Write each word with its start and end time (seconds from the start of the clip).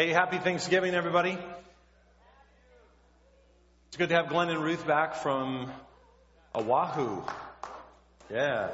Hey, 0.00 0.08
happy 0.08 0.38
Thanksgiving, 0.38 0.94
everybody. 0.94 1.36
It's 3.88 3.98
good 3.98 4.08
to 4.08 4.14
have 4.14 4.30
Glenn 4.30 4.48
and 4.48 4.64
Ruth 4.64 4.86
back 4.86 5.16
from 5.16 5.70
Oahu. 6.54 7.22
Yeah. 8.32 8.70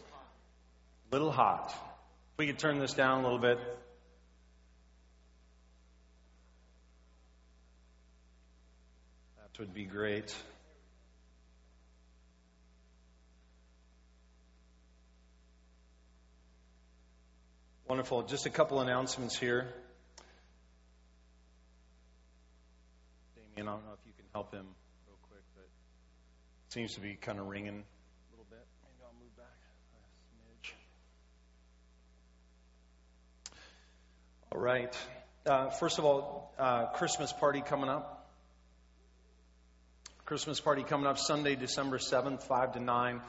a 0.00 0.02
Little 1.12 1.30
hot. 1.30 1.68
If 1.68 2.38
we 2.38 2.48
could 2.48 2.58
turn 2.58 2.80
this 2.80 2.92
down 2.92 3.20
a 3.20 3.22
little 3.22 3.38
bit. 3.38 3.60
That 9.36 9.60
would 9.60 9.72
be 9.72 9.84
great. 9.84 10.34
Wonderful. 17.90 18.22
Just 18.22 18.46
a 18.46 18.50
couple 18.50 18.80
announcements 18.80 19.36
here. 19.36 19.66
Damien, 23.34 23.66
I 23.66 23.72
don't 23.72 23.84
know 23.84 23.94
if 23.94 24.06
you 24.06 24.12
can 24.16 24.26
help 24.32 24.54
him 24.54 24.64
real 25.08 25.18
quick, 25.28 25.42
but 25.56 25.64
it 25.64 26.72
seems 26.72 26.94
to 26.94 27.00
be 27.00 27.14
kind 27.14 27.40
of 27.40 27.48
ringing 27.48 27.82
a 27.82 28.30
little 28.30 28.46
bit. 28.48 28.64
Maybe 28.84 29.02
I'll 29.02 29.12
move 29.20 29.36
back 29.36 29.56
a 29.96 30.06
smidge. 30.38 30.72
All 34.52 34.60
right. 34.60 34.96
Uh, 35.44 35.70
first 35.70 35.98
of 35.98 36.04
all, 36.04 36.54
uh, 36.60 36.92
Christmas 36.92 37.32
party 37.32 37.60
coming 37.60 37.90
up. 37.90 38.30
Christmas 40.26 40.60
party 40.60 40.84
coming 40.84 41.08
up 41.08 41.18
Sunday, 41.18 41.56
December 41.56 41.98
7th, 41.98 42.44
5 42.44 42.74
to 42.74 42.80
9. 42.80 43.20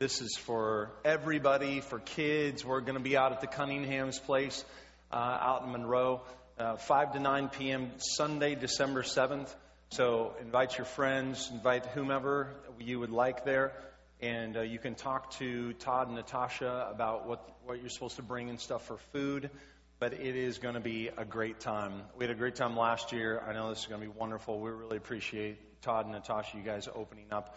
This 0.00 0.22
is 0.22 0.34
for 0.34 0.92
everybody, 1.04 1.80
for 1.80 1.98
kids. 1.98 2.64
We're 2.64 2.80
going 2.80 2.96
to 2.96 3.04
be 3.04 3.18
out 3.18 3.32
at 3.32 3.42
the 3.42 3.46
Cunningham's 3.46 4.18
place 4.18 4.64
uh, 5.12 5.16
out 5.16 5.64
in 5.66 5.72
Monroe, 5.72 6.22
uh, 6.58 6.76
5 6.76 7.12
to 7.12 7.20
9 7.20 7.50
p.m. 7.50 7.90
Sunday, 7.98 8.54
December 8.54 9.02
7th. 9.02 9.54
So 9.90 10.32
invite 10.40 10.78
your 10.78 10.86
friends, 10.86 11.50
invite 11.52 11.84
whomever 11.84 12.54
you 12.78 12.98
would 12.98 13.10
like 13.10 13.44
there, 13.44 13.74
and 14.22 14.56
uh, 14.56 14.62
you 14.62 14.78
can 14.78 14.94
talk 14.94 15.32
to 15.32 15.74
Todd 15.74 16.06
and 16.06 16.16
Natasha 16.16 16.88
about 16.90 17.28
what, 17.28 17.46
what 17.66 17.78
you're 17.78 17.90
supposed 17.90 18.16
to 18.16 18.22
bring 18.22 18.48
and 18.48 18.58
stuff 18.58 18.86
for 18.86 18.96
food. 19.12 19.50
But 19.98 20.14
it 20.14 20.34
is 20.34 20.56
going 20.56 20.76
to 20.76 20.80
be 20.80 21.10
a 21.14 21.26
great 21.26 21.60
time. 21.60 22.04
We 22.16 22.24
had 22.24 22.34
a 22.34 22.38
great 22.38 22.54
time 22.54 22.74
last 22.74 23.12
year. 23.12 23.42
I 23.46 23.52
know 23.52 23.68
this 23.68 23.80
is 23.80 23.86
going 23.86 24.00
to 24.00 24.06
be 24.06 24.18
wonderful. 24.18 24.60
We 24.60 24.70
really 24.70 24.96
appreciate 24.96 25.82
Todd 25.82 26.06
and 26.06 26.14
Natasha, 26.14 26.56
you 26.56 26.62
guys 26.62 26.88
opening 26.88 27.26
up 27.30 27.54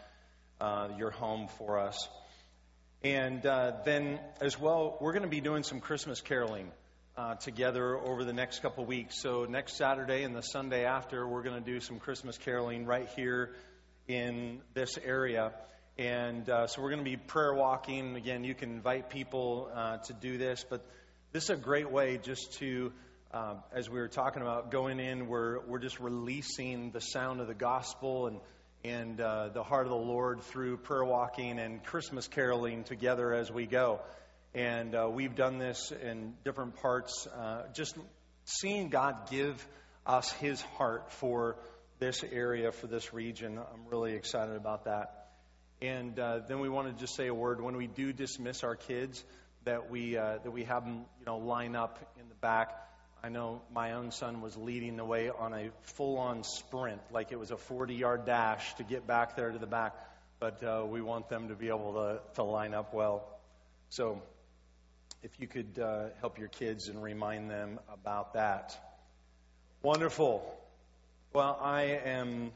uh, 0.59 0.89
your 0.97 1.11
home 1.11 1.47
for 1.57 1.79
us. 1.79 2.09
And 3.03 3.45
uh, 3.45 3.73
then, 3.83 4.17
as 4.39 4.57
well, 4.57 4.97
we're 5.01 5.11
going 5.11 5.23
to 5.23 5.29
be 5.29 5.41
doing 5.41 5.63
some 5.63 5.81
Christmas 5.81 6.21
caroling 6.21 6.71
uh, 7.17 7.35
together 7.35 7.97
over 7.97 8.23
the 8.23 8.31
next 8.31 8.61
couple 8.61 8.85
weeks. 8.85 9.21
So, 9.21 9.43
next 9.43 9.75
Saturday 9.75 10.23
and 10.23 10.33
the 10.33 10.41
Sunday 10.41 10.85
after, 10.85 11.27
we're 11.27 11.43
going 11.43 11.61
to 11.61 11.69
do 11.69 11.81
some 11.81 11.99
Christmas 11.99 12.37
caroling 12.37 12.85
right 12.85 13.09
here 13.17 13.55
in 14.07 14.61
this 14.73 14.97
area. 15.03 15.51
And 15.97 16.49
uh, 16.49 16.67
so, 16.67 16.81
we're 16.81 16.91
going 16.91 17.03
to 17.03 17.09
be 17.09 17.17
prayer 17.17 17.53
walking. 17.53 18.15
Again, 18.15 18.45
you 18.45 18.55
can 18.55 18.69
invite 18.69 19.09
people 19.09 19.69
uh, 19.75 19.97
to 19.97 20.13
do 20.13 20.37
this, 20.37 20.63
but 20.69 20.85
this 21.33 21.43
is 21.43 21.49
a 21.49 21.57
great 21.57 21.91
way 21.91 22.17
just 22.23 22.53
to. 22.59 22.93
Uh, 23.33 23.55
as 23.73 23.89
we 23.89 23.99
were 23.99 24.07
talking 24.07 24.43
about 24.43 24.71
going 24.71 24.99
in, 24.99 25.27
we're, 25.27 25.59
we're 25.65 25.79
just 25.79 25.99
releasing 25.99 26.91
the 26.91 27.01
sound 27.01 27.41
of 27.41 27.47
the 27.47 27.55
gospel 27.55 28.27
and 28.27 28.39
and 28.83 29.21
uh, 29.21 29.47
the 29.49 29.63
heart 29.63 29.85
of 29.85 29.91
the 29.91 29.95
Lord 29.95 30.41
through 30.41 30.77
prayer 30.77 31.05
walking 31.05 31.57
and 31.57 31.81
Christmas 31.83 32.27
caroling 32.27 32.83
together 32.83 33.33
as 33.33 33.49
we 33.49 33.65
go. 33.65 34.01
And 34.53 34.93
uh, 34.93 35.09
we've 35.09 35.35
done 35.35 35.57
this 35.57 35.91
in 35.91 36.33
different 36.43 36.75
parts, 36.75 37.25
uh, 37.27 37.63
just 37.73 37.95
seeing 38.43 38.89
God 38.89 39.29
give 39.31 39.65
us 40.05 40.31
His 40.33 40.61
heart 40.61 41.11
for 41.13 41.55
this 41.99 42.23
area, 42.29 42.71
for 42.73 42.87
this 42.87 43.13
region. 43.13 43.57
I'm 43.57 43.87
really 43.89 44.13
excited 44.15 44.55
about 44.55 44.83
that. 44.83 45.27
And 45.81 46.19
uh, 46.19 46.39
then 46.47 46.59
we 46.59 46.67
want 46.67 46.87
to 46.89 46.93
just 46.93 47.15
say 47.15 47.27
a 47.27 47.33
word 47.33 47.61
when 47.61 47.77
we 47.77 47.87
do 47.87 48.11
dismiss 48.11 48.63
our 48.63 48.75
kids 48.75 49.23
that 49.63 49.89
we 49.89 50.17
uh, 50.17 50.39
that 50.43 50.51
we 50.51 50.65
have 50.65 50.83
them, 50.83 51.05
you 51.19 51.25
know, 51.25 51.37
line 51.37 51.75
up 51.77 51.99
in 52.19 52.27
the 52.27 52.35
back 52.35 52.82
I 53.25 53.29
know 53.29 53.61
my 53.73 53.93
own 53.93 54.11
son 54.11 54.41
was 54.41 54.57
leading 54.57 54.97
the 54.97 55.05
way 55.05 55.29
on 55.29 55.53
a 55.53 55.69
full 55.83 56.17
on 56.17 56.43
sprint, 56.43 56.99
like 57.09 57.31
it 57.31 57.39
was 57.39 57.51
a 57.51 57.57
40 57.57 57.95
yard 57.95 58.25
dash 58.25 58.73
to 58.75 58.83
get 58.83 59.07
back 59.07 59.37
there 59.37 59.49
to 59.49 59.57
the 59.57 59.65
back. 59.65 59.95
But 60.41 60.61
uh, 60.61 60.83
we 60.85 61.01
want 61.01 61.29
them 61.29 61.47
to 61.47 61.55
be 61.55 61.69
able 61.69 61.93
to, 61.93 62.19
to 62.35 62.43
line 62.43 62.73
up 62.73 62.93
well. 62.93 63.25
So 63.91 64.21
if 65.21 65.31
you 65.39 65.47
could 65.47 65.79
uh, 65.81 66.07
help 66.19 66.37
your 66.37 66.49
kids 66.49 66.89
and 66.89 67.01
remind 67.01 67.49
them 67.49 67.79
about 67.93 68.33
that. 68.33 68.77
Wonderful. 69.83 70.43
Well, 71.31 71.57
I 71.61 72.01
am, 72.03 72.51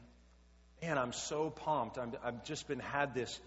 man, 0.82 0.98
I'm 0.98 1.14
so 1.14 1.48
pumped. 1.48 1.96
i 1.96 2.06
have 2.22 2.44
just 2.44 2.68
been 2.68 2.80
had 2.80 3.14
this 3.14 3.40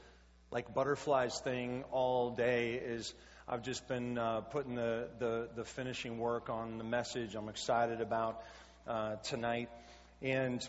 like 0.52 0.74
butterflies 0.74 1.40
thing 1.40 1.84
all 1.92 2.32
day. 2.32 2.74
Is 2.74 3.14
I've 3.48 3.64
just 3.64 3.88
been 3.88 4.18
uh, 4.18 4.42
putting 4.42 4.76
the, 4.76 5.08
the, 5.18 5.50
the, 5.56 5.64
finishing 5.64 6.20
work 6.20 6.50
on 6.50 6.78
the 6.78 6.84
message 6.84 7.36
I'm 7.36 7.50
excited 7.50 8.02
about 8.02 8.44
uh, 8.88 9.16
tonight. 9.24 9.70
And 10.22 10.66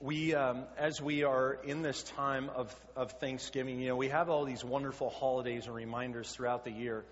we, 0.00 0.34
um, 0.34 0.64
as 0.76 1.00
we 1.00 1.22
are 1.22 1.58
in 1.64 1.82
this 1.82 2.02
time 2.02 2.50
of, 2.54 2.74
of 2.96 3.12
Thanksgiving, 3.12 3.80
you 3.80 3.88
know, 3.88 3.96
we 3.96 4.08
have 4.08 4.28
all 4.28 4.44
these 4.44 4.64
wonderful 4.64 5.10
holidays 5.10 5.66
and 5.66 5.74
reminders 5.74 6.30
throughout 6.30 6.64
the 6.64 6.72
year. 6.72 7.04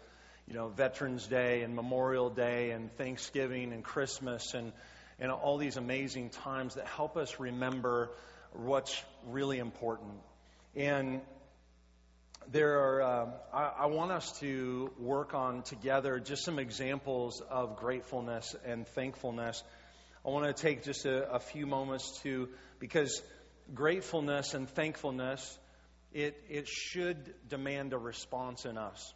You 0.49 0.55
know, 0.55 0.69
Veterans 0.69 1.27
Day 1.27 1.63
and 1.63 1.77
Memorial 1.77 2.31
Day 2.31 2.73
and 2.73 2.91
Thanksgiving 2.97 3.73
and 3.73 3.85
Christmas 3.85 4.55
and, 4.55 4.73
and 5.21 5.31
all 5.31 5.59
these 5.59 5.77
amazing 5.77 6.31
times 6.31 6.75
that 6.75 6.87
help 6.87 7.17
us 7.17 7.39
remember 7.39 8.11
what's 8.53 9.01
really 9.29 9.59
important. 9.59 10.11
And 10.77 11.21
there 12.53 12.79
are, 12.79 13.03
uh, 13.03 13.27
I, 13.53 13.73
I, 13.81 13.87
want 13.87 14.13
us 14.13 14.39
to 14.41 14.91
work 14.99 15.35
on 15.35 15.63
together 15.63 16.21
just 16.21 16.45
some 16.45 16.61
examples 16.61 17.43
of 17.51 17.77
gratefulness 17.77 18.55
and 18.65 18.87
thankfulness. 18.87 19.63
I 20.25 20.29
want 20.31 20.45
to 20.47 20.63
take 20.63 20.85
just 20.85 21.07
a, 21.07 21.33
a 21.33 21.39
few 21.41 21.67
moments 21.67 22.21
to, 22.23 22.49
because 22.79 23.21
gratefulness 23.75 24.55
and 24.55 24.69
thankfulness, 24.69 25.59
it, 26.13 26.41
it 26.49 26.69
should 26.69 27.35
demand 27.49 27.93
a 27.93 27.99
response 27.99 28.65
in 28.65 28.79
us. 28.79 29.13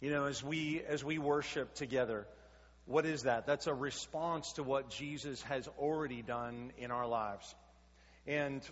You 0.00 0.10
know, 0.10 0.24
as 0.24 0.42
we, 0.42 0.80
as 0.88 1.04
we 1.04 1.18
worship 1.18 1.74
together, 1.74 2.26
what 2.86 3.04
is 3.04 3.24
that? 3.24 3.46
That's 3.46 3.66
a 3.66 3.74
response 3.74 4.54
to 4.54 4.62
what 4.62 4.90
Jesus 4.90 5.42
has 5.42 5.68
already 5.78 6.22
done 6.22 6.72
in 6.78 6.90
our 6.90 7.06
lives. 7.06 7.54
And 8.26 8.62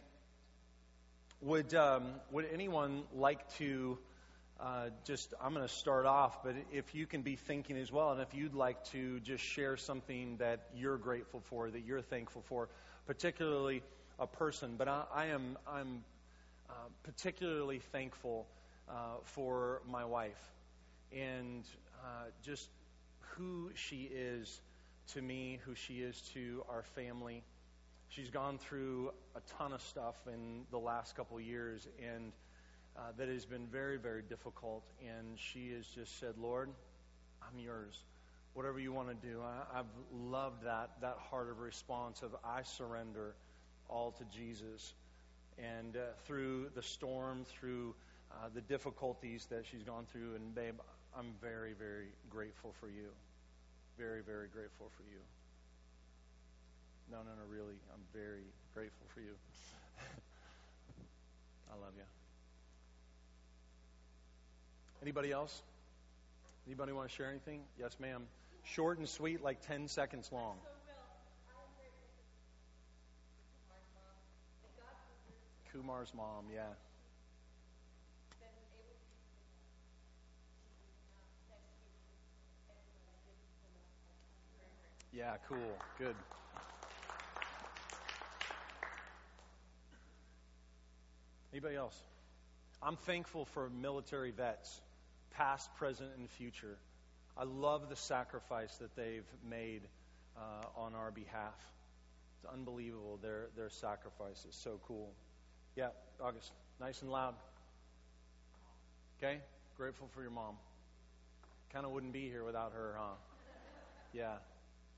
would, 1.40 1.74
um, 1.74 2.04
would 2.32 2.46
anyone 2.52 3.02
like 3.14 3.48
to 3.56 3.98
uh, 4.60 4.88
just, 5.04 5.34
I'm 5.40 5.54
going 5.54 5.66
to 5.66 5.72
start 5.72 6.04
off, 6.04 6.42
but 6.42 6.56
if 6.72 6.94
you 6.94 7.06
can 7.06 7.22
be 7.22 7.36
thinking 7.36 7.76
as 7.76 7.92
well, 7.92 8.10
and 8.10 8.20
if 8.20 8.34
you'd 8.34 8.54
like 8.54 8.82
to 8.86 9.20
just 9.20 9.44
share 9.44 9.76
something 9.76 10.38
that 10.38 10.66
you're 10.74 10.96
grateful 10.96 11.40
for, 11.48 11.70
that 11.70 11.84
you're 11.84 12.02
thankful 12.02 12.42
for, 12.48 12.68
particularly 13.06 13.82
a 14.18 14.26
person, 14.26 14.74
but 14.76 14.88
I, 14.88 15.04
I 15.14 15.26
am, 15.26 15.56
I'm 15.66 16.02
uh, 16.68 16.72
particularly 17.04 17.78
thankful 17.92 18.46
uh, 18.88 18.92
for 19.22 19.80
my 19.88 20.04
wife 20.04 20.42
and 21.16 21.64
uh, 22.02 22.24
just 22.44 22.68
who 23.20 23.70
she 23.74 24.10
is 24.12 24.60
to 25.14 25.22
me, 25.22 25.60
who 25.64 25.74
she 25.74 26.00
is 26.00 26.20
to 26.34 26.64
our 26.68 26.82
family. 26.94 27.44
She's 28.08 28.30
gone 28.30 28.58
through 28.58 29.12
a 29.36 29.40
ton 29.58 29.72
of 29.72 29.82
stuff 29.82 30.16
in 30.26 30.64
the 30.70 30.78
last 30.78 31.14
couple 31.14 31.38
years, 31.40 31.86
and 32.02 32.32
uh, 32.96 33.12
that 33.18 33.28
has 33.28 33.44
been 33.44 33.66
very, 33.66 33.98
very 33.98 34.22
difficult. 34.22 34.84
And 35.00 35.38
she 35.38 35.72
has 35.72 35.86
just 35.86 36.18
said, 36.18 36.34
Lord, 36.38 36.70
I'm 37.42 37.58
yours. 37.58 38.02
Whatever 38.54 38.80
you 38.80 38.92
want 38.92 39.08
to 39.08 39.14
do. 39.14 39.40
I, 39.42 39.76
have 39.76 39.86
loved 40.12 40.64
that, 40.64 40.90
that 41.02 41.18
heart 41.30 41.50
of 41.50 41.60
response 41.60 42.22
of 42.22 42.34
I 42.44 42.62
surrender 42.62 43.34
all 43.88 44.12
to 44.12 44.24
Jesus. 44.36 44.94
And 45.58 45.96
uh, 45.96 46.00
through 46.26 46.70
the 46.74 46.82
storm, 46.82 47.44
through 47.44 47.94
uh, 48.32 48.48
the 48.54 48.62
difficulties 48.62 49.46
that 49.50 49.64
she's 49.70 49.82
gone 49.82 50.06
through, 50.10 50.34
and 50.34 50.54
babe, 50.54 50.74
I'm 51.16 51.34
very, 51.42 51.74
very 51.74 52.08
grateful 52.30 52.74
for 52.80 52.88
you. 52.88 53.08
Very, 53.98 54.22
very 54.22 54.48
grateful 54.48 54.90
for 54.96 55.02
you. 55.02 55.20
No, 57.10 57.18
no, 57.18 57.30
no, 57.30 57.46
really. 57.50 57.76
I'm 57.92 58.00
very 58.12 58.44
grateful 58.74 59.06
for 59.14 59.20
you. 59.20 59.32
I 61.72 61.74
love 61.74 61.92
you. 61.96 62.02
Anybody 65.00 65.32
else? 65.32 65.62
Anybody 66.66 66.92
want 66.92 67.08
to 67.08 67.14
share 67.14 67.30
anything? 67.30 67.62
Yes, 67.78 67.96
ma'am. 67.98 68.24
Short 68.64 68.98
and 68.98 69.08
sweet, 69.08 69.42
like 69.42 69.66
10 69.66 69.88
seconds 69.88 70.28
long. 70.32 70.56
Kumar's 75.72 76.12
mom, 76.14 76.44
yeah. 76.52 76.62
Yeah, 85.12 85.36
cool. 85.48 85.58
Good. 85.98 86.14
Anybody 91.52 91.76
else? 91.76 92.00
I'm 92.82 92.96
thankful 92.96 93.46
for 93.46 93.70
military 93.70 94.30
vets, 94.30 94.80
past, 95.32 95.74
present, 95.76 96.10
and 96.16 96.28
future. 96.30 96.76
I 97.36 97.44
love 97.44 97.88
the 97.88 97.96
sacrifice 97.96 98.74
that 98.76 98.94
they've 98.94 99.26
made 99.48 99.82
uh, 100.36 100.80
on 100.80 100.94
our 100.94 101.10
behalf. 101.10 101.54
It's 102.36 102.52
unbelievable, 102.52 103.18
their, 103.22 103.46
their 103.56 103.70
sacrifice 103.70 104.44
is 104.48 104.54
so 104.54 104.78
cool. 104.86 105.12
Yeah, 105.74 105.88
August, 106.22 106.52
nice 106.80 107.02
and 107.02 107.10
loud. 107.10 107.34
Okay? 109.18 109.38
Grateful 109.76 110.08
for 110.14 110.22
your 110.22 110.30
mom. 110.30 110.56
Kind 111.72 111.84
of 111.84 111.92
wouldn't 111.92 112.12
be 112.12 112.28
here 112.28 112.44
without 112.44 112.72
her, 112.72 112.94
huh? 112.96 113.14
Yeah, 114.12 114.36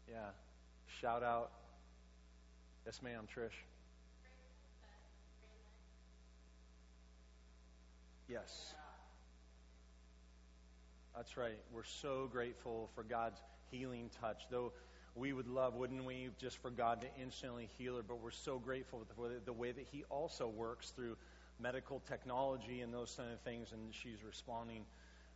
yeah. 0.09 0.31
Shout 1.01 1.23
out. 1.23 1.51
Yes, 2.87 3.01
ma'am, 3.03 3.27
Trish. 3.35 3.51
Yes. 8.31 8.75
That's 11.17 11.37
right. 11.37 11.59
We're 11.73 11.83
so 11.83 12.29
grateful 12.31 12.89
for 12.95 13.03
God's 13.03 13.41
healing 13.73 14.09
touch. 14.21 14.43
Though 14.49 14.73
we 15.17 15.33
would 15.33 15.49
love, 15.49 15.75
wouldn't 15.75 16.05
we, 16.05 16.29
just 16.39 16.59
for 16.59 16.71
God 16.71 17.01
to 17.01 17.09
instantly 17.21 17.69
heal 17.77 17.97
her, 17.97 18.05
but 18.05 18.21
we're 18.23 18.31
so 18.31 18.61
grateful 18.61 19.05
for 19.17 19.31
the 19.45 19.53
way 19.53 19.73
that 19.73 19.85
He 19.91 20.05
also 20.11 20.47
works 20.47 20.91
through 20.91 21.17
medical 21.59 22.01
technology 22.07 22.83
and 22.83 22.95
those 22.95 23.13
kind 23.17 23.33
of 23.33 23.41
things, 23.41 23.73
and 23.73 23.93
she's 23.93 24.23
responding 24.25 24.85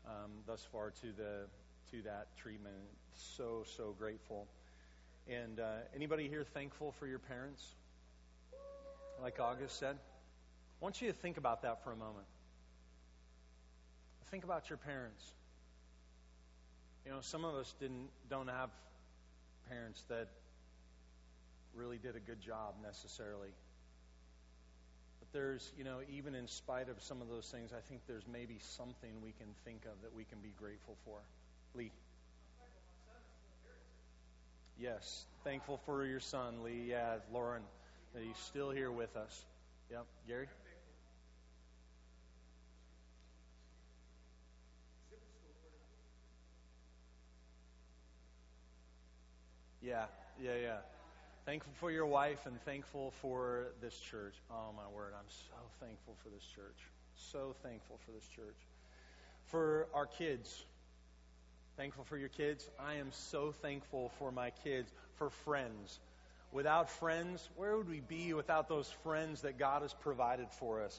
um, 0.07 0.31
thus 0.47 0.65
far 0.71 0.91
to 0.91 1.07
the 1.17 1.47
to 1.91 2.03
that 2.03 2.29
treatment. 2.37 2.77
So 3.15 3.65
so 3.77 3.93
grateful. 3.99 4.47
And 5.29 5.59
uh, 5.59 5.79
anybody 5.97 6.29
here 6.29 6.45
thankful 6.45 6.93
for 7.01 7.09
your 7.09 7.19
parents? 7.19 7.75
Like 9.21 9.41
August 9.41 9.81
said, 9.81 9.97
I 9.97 10.85
want 10.85 11.03
you 11.03 11.09
to 11.09 11.15
think 11.15 11.39
about 11.39 11.63
that 11.63 11.83
for 11.83 11.91
a 11.91 11.97
moment. 11.97 12.27
Think 14.35 14.43
about 14.43 14.69
your 14.69 14.79
parents. 14.79 15.23
You 17.07 17.13
know, 17.13 17.19
some 17.21 17.45
of 17.45 17.55
us 17.55 17.73
didn't 17.79 18.09
don't 18.29 18.49
have 18.49 18.71
parents 19.71 20.03
that 20.09 20.27
really 21.73 21.99
did 21.99 22.17
a 22.17 22.19
good 22.19 22.41
job 22.41 22.75
necessarily. 22.83 23.51
But 25.21 25.29
there's, 25.33 25.71
you 25.79 25.85
know, 25.85 25.99
even 26.13 26.35
in 26.35 26.49
spite 26.49 26.89
of 26.89 27.01
some 27.01 27.23
of 27.23 27.29
those 27.29 27.47
things, 27.47 27.71
I 27.73 27.81
think 27.89 28.01
there's 28.09 28.27
maybe 28.27 28.59
something 28.59 29.11
we 29.23 29.31
can 29.39 29.47
think 29.65 29.85
of 29.85 30.03
that 30.03 30.13
we 30.13 30.25
can 30.25 30.41
be 30.43 30.53
grateful 30.59 30.97
for. 31.05 31.19
Lee. 31.77 31.93
Yes, 34.81 35.27
thankful 35.45 35.81
for 35.87 36.05
your 36.05 36.19
son, 36.19 36.65
Lee. 36.65 36.87
Yeah, 36.89 37.19
Lauren, 37.33 37.63
that 38.15 38.25
he's 38.25 38.37
still 38.39 38.73
here 38.73 38.91
with 38.91 39.17
us. 39.17 39.45
Yep, 39.93 40.07
Gary. 40.27 40.49
Yeah, 49.85 50.07
yeah, 50.43 50.57
yeah. 50.63 50.77
Thankful 51.45 51.73
for 51.75 51.91
your 51.91 52.07
wife 52.07 52.47
and 52.47 52.59
thankful 52.65 53.13
for 53.21 53.67
this 53.83 53.99
church. 53.99 54.35
Oh, 54.51 54.73
my 54.75 54.89
word. 54.97 55.13
I'm 55.15 55.29
so 55.29 55.57
thankful 55.79 56.15
for 56.23 56.31
this 56.31 56.45
church. 56.55 56.79
So 57.17 57.55
thankful 57.63 57.99
for 58.07 58.13
this 58.13 58.27
church. 58.35 58.57
For 59.51 59.87
our 59.93 60.07
kids. 60.07 60.65
Thankful 61.77 62.05
for 62.05 62.17
your 62.17 62.31
kids. 62.31 62.67
I 62.81 62.95
am 62.95 63.09
so 63.13 63.53
thankful 63.53 64.11
for 64.19 64.33
my 64.33 64.53
kids. 64.65 64.91
For 65.17 65.29
friends. 65.29 65.99
Without 66.51 66.89
friends, 66.89 67.47
where 67.57 67.77
would 67.77 67.91
we 67.91 68.01
be 68.01 68.33
without 68.33 68.71
those 68.71 68.91
friends 69.03 69.43
that 69.43 69.59
God 69.59 69.83
has 69.83 69.93
provided 69.93 70.51
for 70.61 70.83
us? 70.83 70.99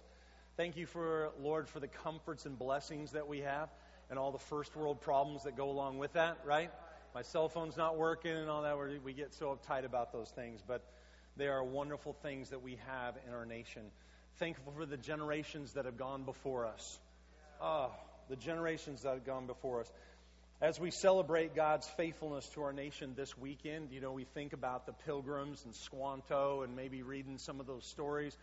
Thank 0.57 0.77
you 0.77 0.85
for, 0.85 1.31
Lord, 1.41 1.67
for 1.69 1.79
the 1.79 1.87
comforts 1.87 2.45
and 2.45 2.59
blessings 2.59 3.13
that 3.13 3.27
we 3.27 3.39
have 3.39 3.69
and 4.11 4.19
all 4.19 4.31
the 4.31 4.37
first 4.37 4.75
world 4.75 5.01
problems 5.01 5.45
that 5.45 5.57
go 5.57 5.71
along 5.71 5.97
with 5.97 6.13
that, 6.13 6.37
right? 6.45 6.69
My 7.15 7.21
cell 7.21 7.47
phone's 7.47 7.77
not 7.77 7.97
working 7.97 8.35
and 8.35 8.49
all 8.49 8.63
that. 8.63 8.77
We 9.01 9.13
get 9.13 9.33
so 9.33 9.57
uptight 9.57 9.85
about 9.85 10.11
those 10.11 10.29
things, 10.31 10.59
but 10.67 10.83
they 11.37 11.47
are 11.47 11.63
wonderful 11.63 12.11
things 12.11 12.49
that 12.49 12.61
we 12.61 12.77
have 12.87 13.15
in 13.25 13.33
our 13.33 13.45
nation. 13.45 13.83
Thankful 14.37 14.73
for 14.75 14.85
the 14.85 14.97
generations 14.97 15.71
that 15.73 15.85
have 15.85 15.97
gone 15.97 16.23
before 16.23 16.65
us. 16.65 16.99
Oh, 17.61 17.91
the 18.27 18.35
generations 18.35 19.03
that 19.03 19.13
have 19.13 19.25
gone 19.25 19.47
before 19.47 19.79
us. 19.79 19.89
As 20.61 20.77
we 20.77 20.91
celebrate 20.91 21.55
God's 21.55 21.87
faithfulness 21.95 22.49
to 22.49 22.63
our 22.63 22.73
nation 22.73 23.13
this 23.15 23.37
weekend, 23.37 23.93
you 23.93 24.01
know, 24.01 24.11
we 24.11 24.25
think 24.25 24.51
about 24.51 24.85
the 24.85 24.93
pilgrims 25.05 25.63
and 25.63 25.73
Squanto 25.73 26.63
and 26.63 26.75
maybe 26.75 27.01
reading 27.01 27.37
some 27.37 27.61
of 27.61 27.65
those 27.65 27.85
stories 27.85 28.37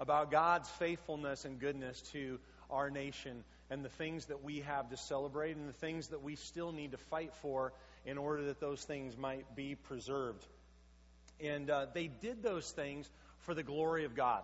about 0.00 0.30
God's 0.30 0.70
faithfulness 0.70 1.44
and 1.44 1.60
goodness 1.60 2.00
to 2.12 2.38
our 2.70 2.88
nation 2.88 3.44
and 3.68 3.84
the 3.84 3.90
things 3.90 4.26
that 4.26 4.42
we 4.42 4.60
have 4.60 4.88
to 4.88 4.96
celebrate 4.96 5.56
and 5.56 5.68
the 5.68 5.74
things 5.74 6.08
that 6.08 6.22
we 6.22 6.36
still 6.36 6.72
need 6.72 6.92
to 6.92 6.98
fight 6.98 7.32
for 7.42 7.72
in 8.04 8.18
order 8.18 8.44
that 8.44 8.60
those 8.60 8.82
things 8.84 9.16
might 9.16 9.56
be 9.56 9.74
preserved. 9.74 10.44
And 11.40 11.70
uh, 11.70 11.86
they 11.92 12.08
did 12.08 12.42
those 12.42 12.70
things 12.70 13.08
for 13.40 13.54
the 13.54 13.62
glory 13.62 14.04
of 14.04 14.14
God. 14.14 14.42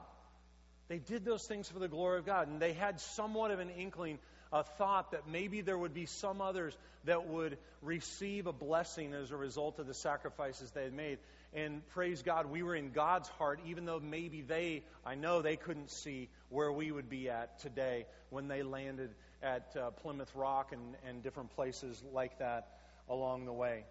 They 0.88 0.98
did 0.98 1.24
those 1.24 1.46
things 1.46 1.68
for 1.68 1.78
the 1.78 1.88
glory 1.88 2.18
of 2.18 2.26
God. 2.26 2.48
And 2.48 2.60
they 2.60 2.72
had 2.72 3.00
somewhat 3.00 3.50
of 3.50 3.60
an 3.60 3.70
inkling, 3.70 4.18
a 4.52 4.64
thought 4.64 5.12
that 5.12 5.28
maybe 5.28 5.60
there 5.60 5.78
would 5.78 5.94
be 5.94 6.06
some 6.06 6.40
others 6.40 6.76
that 7.04 7.28
would 7.28 7.58
receive 7.80 8.46
a 8.46 8.52
blessing 8.52 9.14
as 9.14 9.30
a 9.30 9.36
result 9.36 9.78
of 9.78 9.86
the 9.86 9.94
sacrifices 9.94 10.70
they 10.72 10.82
had 10.82 10.92
made. 10.92 11.18
And 11.54 11.86
praise 11.90 12.22
God, 12.22 12.46
we 12.46 12.62
were 12.62 12.74
in 12.74 12.90
God's 12.90 13.28
heart, 13.28 13.60
even 13.66 13.84
though 13.84 14.00
maybe 14.00 14.42
they, 14.42 14.82
I 15.04 15.14
know 15.14 15.42
they 15.42 15.56
couldn't 15.56 15.90
see 15.90 16.28
where 16.48 16.72
we 16.72 16.90
would 16.90 17.08
be 17.08 17.30
at 17.30 17.60
today 17.60 18.06
when 18.30 18.48
they 18.48 18.62
landed 18.62 19.10
at 19.42 19.74
uh, 19.76 19.90
Plymouth 19.90 20.30
Rock 20.34 20.72
and, 20.72 20.96
and 21.08 21.22
different 21.22 21.50
places 21.54 22.02
like 22.12 22.38
that 22.38 22.68
along 23.10 23.44
the 23.44 23.52
way. 23.52 23.84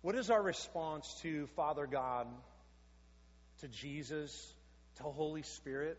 What 0.00 0.14
is 0.14 0.30
our 0.30 0.42
response 0.42 1.12
to 1.22 1.46
Father 1.56 1.86
God, 1.86 2.26
to 3.60 3.68
Jesus, 3.68 4.54
to 4.96 5.02
Holy 5.02 5.42
Spirit? 5.42 5.98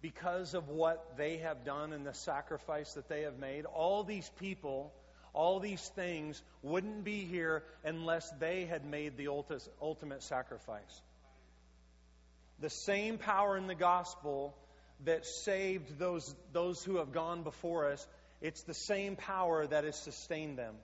Because 0.00 0.54
of 0.54 0.68
what 0.68 1.16
they 1.16 1.38
have 1.38 1.64
done 1.64 1.92
and 1.92 2.06
the 2.06 2.14
sacrifice 2.14 2.92
that 2.94 3.08
they 3.08 3.22
have 3.22 3.38
made, 3.38 3.64
all 3.64 4.04
these 4.04 4.30
people, 4.38 4.92
all 5.32 5.58
these 5.58 5.82
things 5.96 6.40
wouldn't 6.62 7.02
be 7.02 7.24
here 7.24 7.64
unless 7.84 8.30
they 8.38 8.64
had 8.64 8.84
made 8.84 9.16
the 9.16 9.28
ultimate 9.82 10.22
sacrifice. 10.22 11.02
The 12.60 12.70
same 12.70 13.18
power 13.18 13.56
in 13.56 13.66
the 13.66 13.74
gospel 13.74 14.54
that 15.04 15.26
saved 15.26 15.98
those, 15.98 16.34
those 16.52 16.82
who 16.82 16.96
have 16.96 17.12
gone 17.12 17.42
before 17.42 17.90
us 17.90 18.06
it's 18.40 18.62
the 18.62 18.74
same 18.74 19.16
power 19.16 19.66
that 19.66 19.84
has 19.84 19.96
sustained 19.96 20.58
them. 20.58 20.74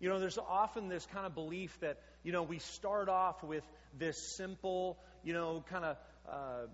You 0.00 0.08
know, 0.08 0.18
there's 0.18 0.38
often 0.38 0.88
this 0.88 1.06
kind 1.06 1.26
of 1.26 1.34
belief 1.34 1.78
that, 1.80 1.98
you 2.22 2.32
know, 2.32 2.42
we 2.42 2.58
start 2.58 3.08
off 3.08 3.42
with 3.42 3.64
this 3.98 4.18
simple, 4.18 4.98
you 5.22 5.32
know, 5.32 5.64
kind 5.70 5.84
of 5.84 5.96
uh, 6.28 6.66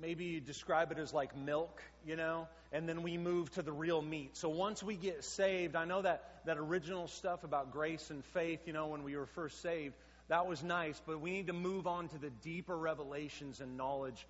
maybe 0.00 0.24
you 0.24 0.40
describe 0.40 0.92
it 0.92 0.98
as 0.98 1.14
like 1.14 1.36
milk, 1.36 1.82
you 2.04 2.16
know, 2.16 2.48
and 2.72 2.88
then 2.88 3.02
we 3.02 3.16
move 3.16 3.50
to 3.52 3.62
the 3.62 3.72
real 3.72 4.02
meat. 4.02 4.36
So 4.36 4.48
once 4.48 4.82
we 4.82 4.96
get 4.96 5.24
saved, 5.24 5.76
I 5.76 5.84
know 5.84 6.02
that, 6.02 6.24
that 6.44 6.58
original 6.58 7.08
stuff 7.08 7.44
about 7.44 7.72
grace 7.72 8.10
and 8.10 8.24
faith, 8.26 8.60
you 8.66 8.72
know, 8.72 8.88
when 8.88 9.02
we 9.02 9.16
were 9.16 9.26
first 9.26 9.62
saved, 9.62 9.94
that 10.28 10.46
was 10.46 10.62
nice, 10.62 11.00
but 11.06 11.20
we 11.20 11.30
need 11.30 11.46
to 11.46 11.52
move 11.52 11.86
on 11.86 12.08
to 12.08 12.18
the 12.18 12.30
deeper 12.30 12.76
revelations 12.76 13.60
and 13.60 13.76
knowledge 13.76 14.26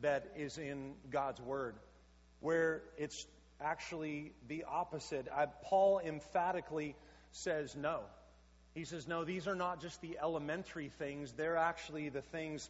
that 0.00 0.32
is 0.36 0.58
in 0.58 0.94
God's 1.10 1.40
Word, 1.40 1.74
where 2.40 2.82
it's 2.96 3.26
actually 3.62 4.32
the 4.48 4.64
opposite. 4.64 5.28
I, 5.34 5.46
Paul 5.64 6.00
emphatically 6.04 6.96
says 7.32 7.76
no. 7.76 8.00
He 8.74 8.84
says, 8.84 9.08
no, 9.08 9.24
these 9.24 9.48
are 9.48 9.56
not 9.56 9.80
just 9.80 10.00
the 10.00 10.18
elementary 10.22 10.90
things, 10.98 11.32
they're 11.32 11.56
actually 11.56 12.08
the 12.08 12.22
things 12.22 12.68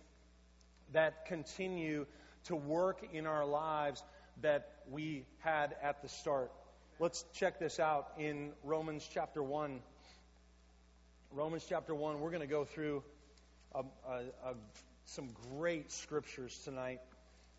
that 0.92 1.26
continue 1.26 2.06
to 2.44 2.56
work 2.56 3.06
in 3.12 3.26
our 3.26 3.44
lives 3.44 4.02
that 4.40 4.70
we 4.90 5.24
had 5.40 5.74
at 5.82 6.02
the 6.02 6.08
start. 6.08 6.50
Let's 6.98 7.24
check 7.34 7.58
this 7.58 7.78
out 7.78 8.12
in 8.18 8.52
Romans 8.64 9.08
chapter 9.12 9.42
1. 9.42 9.80
Romans 11.32 11.64
chapter 11.68 11.94
1, 11.94 12.20
we're 12.20 12.30
going 12.30 12.40
to 12.40 12.46
go 12.46 12.64
through 12.64 13.02
a, 13.74 13.80
a, 13.80 14.14
a, 14.44 14.54
some 15.04 15.28
great 15.58 15.92
scriptures 15.92 16.58
tonight. 16.64 17.00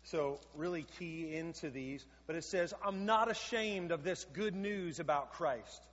So, 0.04 0.40
really 0.56 0.84
key 0.98 1.34
into 1.34 1.70
these. 1.70 2.04
But 2.26 2.36
it 2.36 2.44
says, 2.44 2.74
I'm 2.84 3.06
not 3.06 3.30
ashamed 3.30 3.92
of 3.92 4.02
this 4.02 4.24
good 4.32 4.54
news 4.54 4.98
about 4.98 5.32
Christ. 5.34 5.86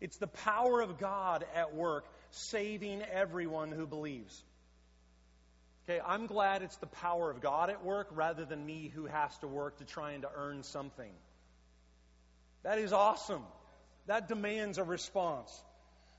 It's 0.00 0.16
the 0.16 0.26
power 0.26 0.80
of 0.80 0.98
God 0.98 1.44
at 1.54 1.74
work, 1.74 2.04
saving 2.30 3.02
everyone 3.02 3.70
who 3.70 3.86
believes. 3.86 4.42
Okay, 5.88 6.00
I'm 6.04 6.26
glad 6.26 6.62
it's 6.62 6.76
the 6.76 6.86
power 6.86 7.30
of 7.30 7.40
God 7.40 7.70
at 7.70 7.84
work 7.84 8.08
rather 8.12 8.44
than 8.44 8.64
me 8.64 8.90
who 8.94 9.06
has 9.06 9.36
to 9.38 9.48
work 9.48 9.78
to 9.78 9.84
trying 9.84 10.22
to 10.22 10.30
earn 10.34 10.62
something. 10.62 11.10
That 12.62 12.78
is 12.78 12.92
awesome. 12.92 13.42
That 14.06 14.28
demands 14.28 14.78
a 14.78 14.84
response. 14.84 15.50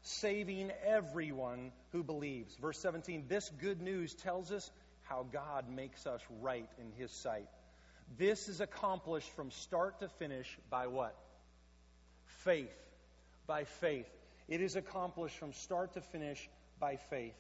Saving 0.02 0.72
everyone 0.86 1.72
who 1.94 2.04
believes. 2.04 2.54
Verse 2.56 2.78
17 2.80 3.26
this 3.30 3.50
good 3.62 3.82
news 3.82 4.14
tells 4.14 4.52
us 4.52 4.70
how 5.14 5.28
God 5.32 5.70
makes 5.70 6.08
us 6.08 6.22
right 6.42 6.70
in 6.80 6.92
His 6.98 7.12
sight. 7.12 7.48
This 8.18 8.50
is 8.50 8.62
accomplished 8.62 9.30
from 9.36 9.52
start 9.52 10.00
to 10.00 10.10
finish 10.10 10.58
by 10.72 10.88
what? 10.88 11.16
Faith. 12.44 12.74
By 13.46 13.66
faith. 13.66 14.10
It 14.48 14.60
is 14.60 14.76
accomplished 14.76 15.38
from 15.38 15.54
start 15.54 15.94
to 15.94 16.02
finish 16.02 16.50
by 16.80 16.96
faith. 17.12 17.36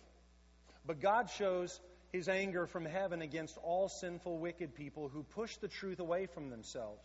But 0.85 1.01
God 1.01 1.31
shows 1.31 1.79
his 2.11 2.29
anger 2.29 2.67
from 2.67 2.85
heaven 2.85 3.23
against 3.23 3.57
all 3.63 3.89
sinful, 3.89 4.37
wicked 4.37 4.75
people 4.75 5.09
who 5.09 5.23
push 5.23 5.55
the 5.57 5.67
truth 5.67 5.99
away 5.99 6.27
from 6.27 6.51
themselves. 6.51 7.01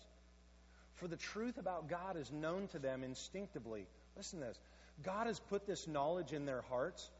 For 0.97 1.09
the 1.09 1.17
truth 1.17 1.57
about 1.57 1.89
God 1.89 2.19
is 2.19 2.31
known 2.31 2.69
to 2.69 2.79
them 2.79 3.03
instinctively. 3.03 3.87
Listen 4.19 4.41
to 4.41 4.47
this 4.47 4.59
God 5.03 5.29
has 5.29 5.41
put 5.41 5.67
this 5.67 5.89
knowledge 5.89 6.33
in 6.35 6.45
their 6.45 6.63
hearts. 6.69 7.11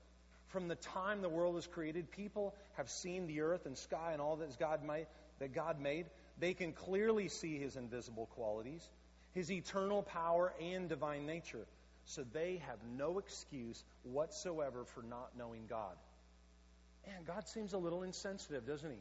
From 0.49 0.69
the 0.69 0.77
time 0.77 1.21
the 1.21 1.29
world 1.29 1.55
was 1.55 1.67
created, 1.67 2.11
people 2.11 2.55
have 2.77 2.89
seen 2.89 3.27
the 3.27 3.43
earth 3.43 3.67
and 3.67 3.77
sky 3.77 4.11
and 4.13 4.21
all 4.21 4.37
that 4.37 4.59
God, 4.59 4.81
that 5.41 5.55
God 5.55 5.81
made. 5.81 6.07
They 6.39 6.55
can 6.55 6.73
clearly 6.73 7.29
see 7.29 7.59
his 7.59 7.77
invisible 7.77 8.27
qualities, 8.35 8.89
his 9.35 9.51
eternal 9.51 10.03
power 10.03 10.53
and 10.61 10.89
divine 10.89 11.27
nature. 11.27 11.67
So 12.05 12.25
they 12.33 12.63
have 12.67 12.79
no 12.97 13.19
excuse 13.19 13.85
whatsoever 14.03 14.85
for 14.85 15.03
not 15.03 15.31
knowing 15.37 15.67
God. 15.69 15.97
Man, 17.07 17.25
God 17.27 17.47
seems 17.49 17.75
a 17.75 17.79
little 17.79 18.03
insensitive, 18.03 18.67
doesn't 18.67 18.91
he? 18.91 18.99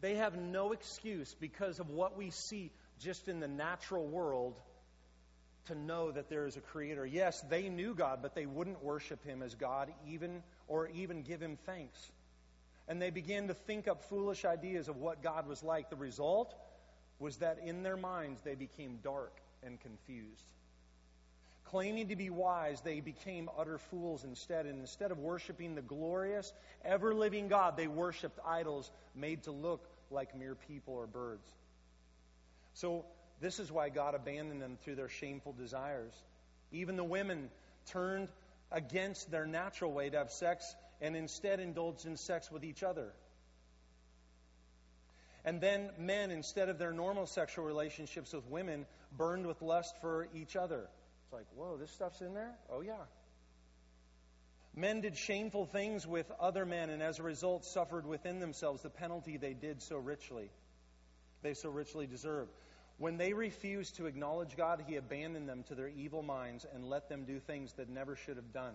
They 0.00 0.14
have 0.16 0.36
no 0.36 0.72
excuse 0.72 1.34
because 1.40 1.80
of 1.80 1.90
what 1.90 2.16
we 2.16 2.30
see 2.30 2.70
just 3.00 3.28
in 3.28 3.40
the 3.40 3.48
natural 3.48 4.06
world 4.06 4.60
to 5.66 5.74
know 5.74 6.10
that 6.10 6.28
there 6.28 6.46
is 6.46 6.56
a 6.56 6.60
creator. 6.60 7.06
Yes, 7.06 7.40
they 7.48 7.68
knew 7.68 7.94
God, 7.94 8.20
but 8.22 8.34
they 8.34 8.46
wouldn't 8.46 8.82
worship 8.82 9.24
him 9.24 9.42
as 9.42 9.54
God 9.54 9.92
even 10.06 10.42
or 10.68 10.88
even 10.88 11.22
give 11.22 11.40
him 11.40 11.58
thanks. 11.66 12.10
And 12.88 13.00
they 13.00 13.10
began 13.10 13.48
to 13.48 13.54
think 13.54 13.88
up 13.88 14.02
foolish 14.02 14.44
ideas 14.44 14.88
of 14.88 14.96
what 14.96 15.22
God 15.22 15.46
was 15.46 15.62
like. 15.62 15.88
The 15.90 15.96
result 15.96 16.54
was 17.18 17.38
that 17.38 17.58
in 17.64 17.82
their 17.82 17.96
minds 17.96 18.40
they 18.42 18.54
became 18.54 18.98
dark 19.02 19.40
and 19.62 19.80
confused. 19.80 20.44
Claiming 21.64 22.08
to 22.08 22.16
be 22.16 22.28
wise, 22.28 22.82
they 22.82 23.00
became 23.00 23.48
utter 23.58 23.78
fools 23.78 24.24
instead. 24.24 24.66
And 24.66 24.80
instead 24.80 25.10
of 25.10 25.18
worshiping 25.18 25.74
the 25.74 25.82
glorious, 25.82 26.52
ever 26.84 27.14
living 27.14 27.48
God, 27.48 27.76
they 27.76 27.88
worshiped 27.88 28.38
idols 28.46 28.90
made 29.14 29.44
to 29.44 29.50
look 29.50 29.88
like 30.10 30.36
mere 30.38 30.54
people 30.54 30.94
or 30.94 31.06
birds. 31.06 31.48
So, 32.74 33.04
this 33.44 33.58
is 33.58 33.70
why 33.70 33.90
God 33.90 34.14
abandoned 34.14 34.62
them 34.62 34.78
through 34.82 34.94
their 34.94 35.10
shameful 35.10 35.52
desires. 35.52 36.14
Even 36.72 36.96
the 36.96 37.04
women 37.04 37.50
turned 37.86 38.28
against 38.72 39.30
their 39.30 39.44
natural 39.44 39.92
way 39.92 40.08
to 40.08 40.16
have 40.16 40.30
sex 40.30 40.74
and 41.02 41.14
instead 41.14 41.60
indulged 41.60 42.06
in 42.06 42.16
sex 42.16 42.50
with 42.50 42.64
each 42.64 42.82
other. 42.82 43.12
And 45.44 45.60
then 45.60 45.90
men, 45.98 46.30
instead 46.30 46.70
of 46.70 46.78
their 46.78 46.92
normal 46.92 47.26
sexual 47.26 47.66
relationships 47.66 48.32
with 48.32 48.46
women, 48.48 48.86
burned 49.14 49.46
with 49.46 49.60
lust 49.60 49.94
for 50.00 50.26
each 50.34 50.56
other. 50.56 50.88
It's 51.24 51.32
like, 51.32 51.46
whoa, 51.54 51.76
this 51.76 51.90
stuff's 51.90 52.22
in 52.22 52.32
there? 52.32 52.54
Oh, 52.72 52.80
yeah. 52.80 52.94
Men 54.74 55.02
did 55.02 55.18
shameful 55.18 55.66
things 55.66 56.06
with 56.06 56.30
other 56.40 56.64
men, 56.64 56.88
and 56.88 57.02
as 57.02 57.18
a 57.18 57.22
result, 57.22 57.66
suffered 57.66 58.06
within 58.06 58.40
themselves 58.40 58.82
the 58.82 58.90
penalty 58.90 59.36
they 59.36 59.52
did 59.52 59.82
so 59.82 59.98
richly. 59.98 60.50
They 61.42 61.52
so 61.52 61.68
richly 61.68 62.06
deserved. 62.06 62.50
When 62.98 63.16
they 63.16 63.32
refused 63.32 63.96
to 63.96 64.06
acknowledge 64.06 64.56
God, 64.56 64.84
He 64.86 64.96
abandoned 64.96 65.48
them 65.48 65.64
to 65.64 65.74
their 65.74 65.88
evil 65.88 66.22
minds 66.22 66.64
and 66.74 66.88
let 66.88 67.08
them 67.08 67.24
do 67.24 67.40
things 67.40 67.72
that 67.74 67.88
never 67.88 68.16
should 68.16 68.36
have 68.36 68.52
done. 68.52 68.74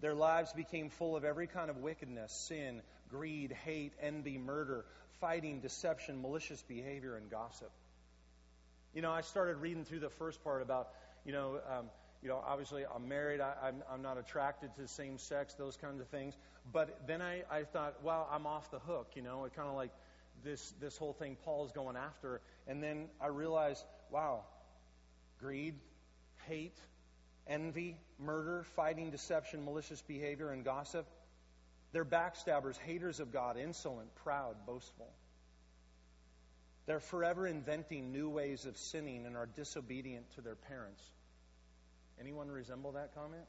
Their 0.00 0.14
lives 0.14 0.52
became 0.52 0.90
full 0.90 1.16
of 1.16 1.24
every 1.24 1.46
kind 1.46 1.70
of 1.70 1.78
wickedness, 1.78 2.32
sin, 2.32 2.82
greed, 3.10 3.52
hate, 3.64 3.92
envy, 4.00 4.38
murder, 4.38 4.84
fighting, 5.20 5.60
deception, 5.60 6.20
malicious 6.20 6.62
behavior, 6.62 7.16
and 7.16 7.30
gossip. 7.30 7.70
You 8.94 9.02
know, 9.02 9.10
I 9.10 9.22
started 9.22 9.56
reading 9.56 9.84
through 9.84 10.00
the 10.00 10.10
first 10.10 10.42
part 10.44 10.62
about, 10.62 10.88
you 11.24 11.32
know, 11.32 11.58
um, 11.70 11.86
you 12.22 12.28
know, 12.28 12.42
obviously 12.46 12.84
I'm 12.94 13.08
married. 13.08 13.40
I, 13.40 13.54
I'm, 13.62 13.82
I'm 13.92 14.02
not 14.02 14.18
attracted 14.18 14.74
to 14.74 14.82
the 14.82 14.88
same 14.88 15.18
sex, 15.18 15.54
those 15.54 15.76
kinds 15.76 16.00
of 16.00 16.08
things. 16.08 16.34
But 16.72 17.06
then 17.06 17.22
I, 17.22 17.42
I 17.50 17.62
thought, 17.64 17.96
well, 18.02 18.28
I'm 18.30 18.46
off 18.46 18.70
the 18.70 18.78
hook. 18.78 19.08
You 19.14 19.22
know, 19.22 19.44
it 19.44 19.54
kind 19.54 19.68
of 19.68 19.74
like 19.74 19.90
this 20.44 20.74
this 20.80 20.96
whole 20.96 21.12
thing 21.12 21.36
Paul's 21.44 21.72
going 21.72 21.96
after. 21.96 22.40
And 22.66 22.82
then 22.82 23.08
I 23.20 23.28
realized, 23.28 23.84
wow, 24.10 24.42
greed, 25.38 25.74
hate, 26.48 26.78
envy, 27.46 27.96
murder, 28.18 28.64
fighting, 28.74 29.10
deception, 29.10 29.64
malicious 29.64 30.02
behavior, 30.02 30.50
and 30.50 30.64
gossip. 30.64 31.06
They're 31.92 32.04
backstabbers, 32.04 32.76
haters 32.76 33.20
of 33.20 33.32
God, 33.32 33.56
insolent, 33.56 34.14
proud, 34.16 34.56
boastful. 34.66 35.08
They're 36.86 37.00
forever 37.00 37.46
inventing 37.46 38.12
new 38.12 38.28
ways 38.28 38.64
of 38.64 38.76
sinning 38.76 39.26
and 39.26 39.36
are 39.36 39.46
disobedient 39.46 40.30
to 40.34 40.40
their 40.40 40.54
parents. 40.54 41.02
Anyone 42.20 42.48
resemble 42.48 42.92
that 42.92 43.14
comment? 43.14 43.44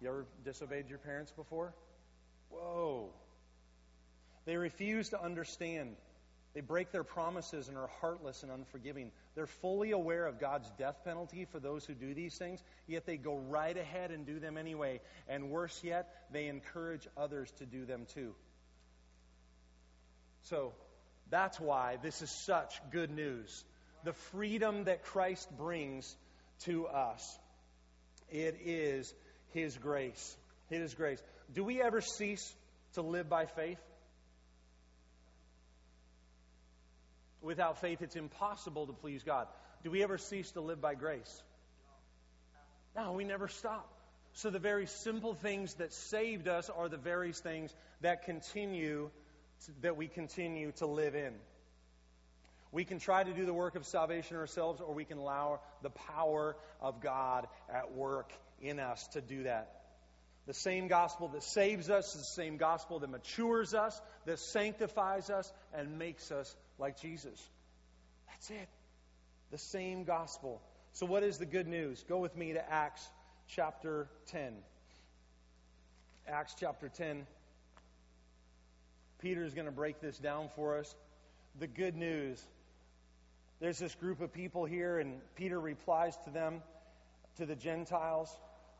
You 0.00 0.08
ever 0.08 0.26
disobeyed 0.44 0.88
your 0.88 0.98
parents 0.98 1.30
before? 1.32 1.74
Whoa. 2.50 3.10
They 4.44 4.56
refuse 4.56 5.10
to 5.10 5.22
understand 5.22 5.96
they 6.54 6.60
break 6.60 6.92
their 6.92 7.04
promises 7.04 7.68
and 7.68 7.78
are 7.78 7.88
heartless 8.00 8.42
and 8.42 8.52
unforgiving. 8.52 9.10
They're 9.34 9.46
fully 9.46 9.92
aware 9.92 10.26
of 10.26 10.38
God's 10.38 10.70
death 10.78 10.96
penalty 11.04 11.46
for 11.46 11.58
those 11.58 11.84
who 11.86 11.94
do 11.94 12.12
these 12.12 12.36
things, 12.36 12.62
yet 12.86 13.06
they 13.06 13.16
go 13.16 13.38
right 13.38 13.76
ahead 13.76 14.10
and 14.10 14.26
do 14.26 14.38
them 14.38 14.58
anyway. 14.58 15.00
And 15.28 15.50
worse 15.50 15.82
yet, 15.82 16.12
they 16.30 16.48
encourage 16.48 17.08
others 17.16 17.50
to 17.58 17.66
do 17.66 17.86
them 17.86 18.06
too. 18.14 18.34
So, 20.42 20.74
that's 21.30 21.58
why 21.58 21.96
this 22.02 22.20
is 22.20 22.30
such 22.44 22.74
good 22.90 23.10
news. 23.10 23.64
The 24.04 24.12
freedom 24.12 24.84
that 24.84 25.04
Christ 25.04 25.48
brings 25.56 26.14
to 26.64 26.86
us. 26.86 27.38
It 28.30 28.58
is 28.64 29.14
His 29.52 29.78
grace. 29.78 30.36
It 30.68 30.82
is 30.82 30.92
grace. 30.94 31.22
Do 31.54 31.64
we 31.64 31.80
ever 31.80 32.02
cease 32.02 32.52
to 32.94 33.02
live 33.02 33.30
by 33.30 33.46
faith? 33.46 33.78
Without 37.42 37.80
faith, 37.80 38.02
it's 38.02 38.16
impossible 38.16 38.86
to 38.86 38.92
please 38.92 39.22
God. 39.22 39.48
Do 39.82 39.90
we 39.90 40.02
ever 40.02 40.16
cease 40.16 40.50
to 40.52 40.60
live 40.60 40.80
by 40.80 40.94
grace? 40.94 41.42
No, 42.94 43.12
we 43.12 43.24
never 43.24 43.48
stop. 43.48 43.88
So 44.34 44.48
the 44.48 44.58
very 44.58 44.86
simple 44.86 45.34
things 45.34 45.74
that 45.74 45.92
saved 45.92 46.48
us 46.48 46.70
are 46.70 46.88
the 46.88 46.96
very 46.96 47.32
things 47.32 47.74
that 48.00 48.24
continue 48.24 49.10
to, 49.66 49.72
that 49.82 49.96
we 49.96 50.08
continue 50.08 50.72
to 50.72 50.86
live 50.86 51.14
in. 51.14 51.34
We 52.70 52.84
can 52.84 52.98
try 52.98 53.22
to 53.22 53.32
do 53.34 53.44
the 53.44 53.52
work 53.52 53.76
of 53.76 53.84
salvation 53.84 54.36
ourselves, 54.36 54.80
or 54.80 54.94
we 54.94 55.04
can 55.04 55.18
allow 55.18 55.60
the 55.82 55.90
power 55.90 56.56
of 56.80 57.02
God 57.02 57.46
at 57.72 57.92
work 57.92 58.32
in 58.60 58.80
us 58.80 59.06
to 59.08 59.20
do 59.20 59.42
that. 59.42 59.82
The 60.46 60.54
same 60.54 60.88
gospel 60.88 61.28
that 61.28 61.42
saves 61.42 61.90
us 61.90 62.14
is 62.14 62.20
the 62.20 62.42
same 62.42 62.56
gospel 62.56 62.98
that 63.00 63.10
matures 63.10 63.74
us, 63.74 64.00
that 64.24 64.38
sanctifies 64.38 65.30
us, 65.30 65.52
and 65.72 65.98
makes 65.98 66.32
us 66.32 66.56
like 66.82 67.00
Jesus. 67.00 67.40
That's 68.28 68.50
it. 68.50 68.68
The 69.52 69.58
same 69.58 70.02
gospel. 70.02 70.60
So, 70.94 71.06
what 71.06 71.22
is 71.22 71.38
the 71.38 71.46
good 71.46 71.68
news? 71.68 72.04
Go 72.08 72.18
with 72.18 72.36
me 72.36 72.54
to 72.54 72.72
Acts 72.72 73.08
chapter 73.46 74.08
10. 74.32 74.52
Acts 76.26 76.54
chapter 76.58 76.88
10. 76.88 77.26
Peter 79.20 79.44
is 79.44 79.54
going 79.54 79.66
to 79.66 79.72
break 79.72 80.00
this 80.00 80.18
down 80.18 80.48
for 80.56 80.78
us. 80.78 80.92
The 81.60 81.68
good 81.68 81.96
news. 81.96 82.42
There's 83.60 83.78
this 83.78 83.94
group 83.94 84.20
of 84.20 84.32
people 84.32 84.64
here, 84.64 84.98
and 84.98 85.20
Peter 85.36 85.60
replies 85.60 86.16
to 86.24 86.30
them, 86.30 86.62
to 87.36 87.46
the 87.46 87.54
Gentiles, 87.54 88.28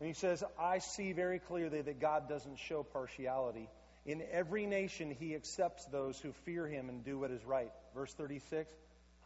and 0.01 0.09
he 0.09 0.15
says, 0.15 0.43
I 0.59 0.79
see 0.79 1.13
very 1.13 1.39
clearly 1.39 1.83
that 1.83 2.01
God 2.01 2.29
doesn't 2.29 2.59
show 2.59 2.83
partiality. 2.83 3.69
In 4.05 4.23
every 4.33 4.67
nation, 4.67 5.15
he 5.19 5.35
accepts 5.35 5.85
those 5.87 6.19
who 6.19 6.33
fear 6.45 6.67
him 6.67 6.89
and 6.89 7.05
do 7.05 7.19
what 7.19 7.31
is 7.31 7.45
right. 7.45 7.71
Verse 7.95 8.13
36. 8.15 8.73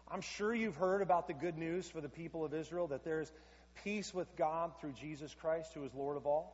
I'm 0.09 0.21
sure 0.21 0.55
you've 0.55 0.77
heard 0.77 1.03
about 1.03 1.27
the 1.27 1.35
good 1.35 1.57
news 1.57 1.89
for 1.89 2.01
the 2.01 2.09
people 2.09 2.45
of 2.45 2.55
Israel 2.55 2.89
that 2.89 3.03
there's 3.03 3.33
peace 3.83 4.13
with 4.15 4.29
God 4.37 4.73
through 4.81 4.93
Jesus 4.93 5.35
Christ, 5.35 5.73
who 5.75 5.85
is 5.85 5.95
Lord 5.95 6.17
of 6.17 6.27
all. 6.27 6.53